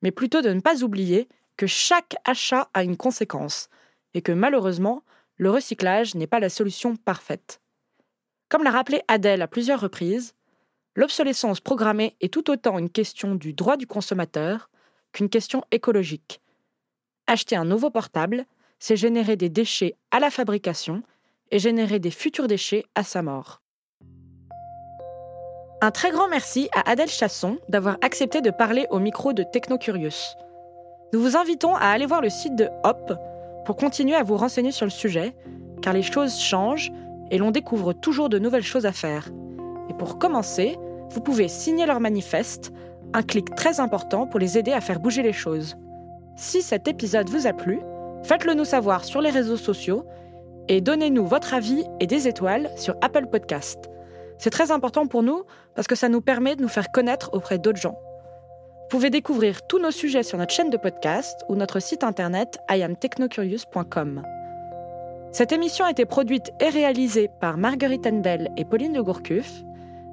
mais 0.00 0.12
plutôt 0.12 0.40
de 0.40 0.50
ne 0.50 0.60
pas 0.60 0.84
oublier 0.84 1.28
que 1.56 1.66
chaque 1.66 2.14
achat 2.24 2.68
a 2.74 2.84
une 2.84 2.96
conséquence 2.96 3.70
et 4.14 4.22
que 4.22 4.30
malheureusement, 4.30 5.02
le 5.36 5.50
recyclage 5.50 6.14
n'est 6.14 6.28
pas 6.28 6.38
la 6.38 6.48
solution 6.48 6.94
parfaite. 6.94 7.60
Comme 8.48 8.62
l'a 8.62 8.70
rappelé 8.70 9.02
Adèle 9.08 9.42
à 9.42 9.48
plusieurs 9.48 9.80
reprises, 9.80 10.34
l'obsolescence 10.94 11.58
programmée 11.58 12.14
est 12.20 12.32
tout 12.32 12.52
autant 12.52 12.78
une 12.78 12.90
question 12.90 13.34
du 13.34 13.52
droit 13.52 13.76
du 13.76 13.88
consommateur 13.88 14.70
qu'une 15.10 15.28
question 15.28 15.64
écologique. 15.72 16.40
Acheter 17.26 17.56
un 17.56 17.64
nouveau 17.64 17.90
portable, 17.90 18.46
c'est 18.78 18.96
générer 18.96 19.34
des 19.34 19.48
déchets 19.48 19.96
à 20.12 20.20
la 20.20 20.30
fabrication 20.30 21.02
et 21.50 21.58
générer 21.58 21.98
des 21.98 22.10
futurs 22.10 22.48
déchets 22.48 22.84
à 22.94 23.02
sa 23.02 23.22
mort. 23.22 23.60
Un 25.82 25.90
très 25.90 26.10
grand 26.10 26.28
merci 26.28 26.68
à 26.74 26.90
Adèle 26.90 27.08
Chasson 27.08 27.58
d'avoir 27.68 27.96
accepté 28.02 28.42
de 28.42 28.50
parler 28.50 28.86
au 28.90 28.98
micro 28.98 29.32
de 29.32 29.42
Technocurious. 29.42 30.36
Nous 31.12 31.20
vous 31.20 31.36
invitons 31.36 31.74
à 31.74 31.86
aller 31.86 32.06
voir 32.06 32.20
le 32.20 32.28
site 32.28 32.54
de 32.54 32.68
Hop 32.84 33.14
pour 33.64 33.76
continuer 33.76 34.14
à 34.14 34.22
vous 34.22 34.36
renseigner 34.36 34.72
sur 34.72 34.84
le 34.84 34.90
sujet, 34.90 35.34
car 35.80 35.94
les 35.94 36.02
choses 36.02 36.38
changent 36.38 36.92
et 37.30 37.38
l'on 37.38 37.50
découvre 37.50 37.92
toujours 37.92 38.28
de 38.28 38.38
nouvelles 38.38 38.62
choses 38.62 38.86
à 38.86 38.92
faire. 38.92 39.30
Et 39.88 39.94
pour 39.94 40.18
commencer, 40.18 40.76
vous 41.10 41.20
pouvez 41.20 41.48
signer 41.48 41.86
leur 41.86 42.00
manifeste, 42.00 42.72
un 43.14 43.22
clic 43.22 43.54
très 43.54 43.80
important 43.80 44.26
pour 44.26 44.38
les 44.38 44.58
aider 44.58 44.72
à 44.72 44.80
faire 44.80 45.00
bouger 45.00 45.22
les 45.22 45.32
choses. 45.32 45.76
Si 46.36 46.62
cet 46.62 46.88
épisode 46.88 47.28
vous 47.28 47.46
a 47.46 47.52
plu, 47.52 47.80
faites-le 48.22 48.54
nous 48.54 48.64
savoir 48.64 49.04
sur 49.04 49.20
les 49.20 49.30
réseaux 49.30 49.56
sociaux 49.56 50.04
et 50.70 50.80
donnez-nous 50.80 51.26
votre 51.26 51.52
avis 51.52 51.84
et 51.98 52.06
des 52.06 52.28
étoiles 52.28 52.70
sur 52.76 52.94
Apple 53.02 53.26
Podcast. 53.26 53.90
C'est 54.38 54.50
très 54.50 54.70
important 54.70 55.08
pour 55.08 55.24
nous 55.24 55.42
parce 55.74 55.88
que 55.88 55.96
ça 55.96 56.08
nous 56.08 56.20
permet 56.20 56.54
de 56.54 56.62
nous 56.62 56.68
faire 56.68 56.92
connaître 56.92 57.30
auprès 57.32 57.58
d'autres 57.58 57.80
gens. 57.80 57.98
Vous 58.82 58.88
pouvez 58.88 59.10
découvrir 59.10 59.66
tous 59.66 59.80
nos 59.80 59.90
sujets 59.90 60.22
sur 60.22 60.38
notre 60.38 60.54
chaîne 60.54 60.70
de 60.70 60.76
podcast 60.76 61.44
ou 61.48 61.56
notre 61.56 61.80
site 61.80 62.04
internet 62.04 62.60
iamtechnocurious.com. 62.70 64.22
Cette 65.32 65.50
émission 65.50 65.86
a 65.86 65.90
été 65.90 66.06
produite 66.06 66.52
et 66.60 66.68
réalisée 66.68 67.28
par 67.40 67.56
Marguerite 67.56 68.06
Endel 68.06 68.48
et 68.56 68.64
Pauline 68.64 68.92
de 68.92 69.00
Gourcuff, 69.00 69.64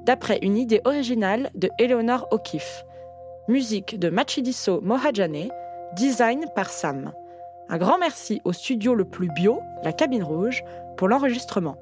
d'après 0.06 0.40
une 0.42 0.56
idée 0.56 0.80
originale 0.84 1.50
de 1.54 1.70
Eleonore 1.78 2.26
O'Keeffe. 2.32 2.84
Musique 3.46 3.96
de 3.96 4.10
Machidiso 4.10 4.80
Mohajane, 4.80 5.50
design 5.94 6.46
par 6.56 6.68
Sam. 6.68 7.12
Un 7.70 7.76
grand 7.76 7.98
merci 7.98 8.40
au 8.44 8.54
studio 8.54 8.94
le 8.94 9.04
plus 9.04 9.28
bio, 9.28 9.60
la 9.82 9.92
Cabine 9.92 10.22
Rouge, 10.22 10.64
pour 10.96 11.06
l'enregistrement. 11.06 11.76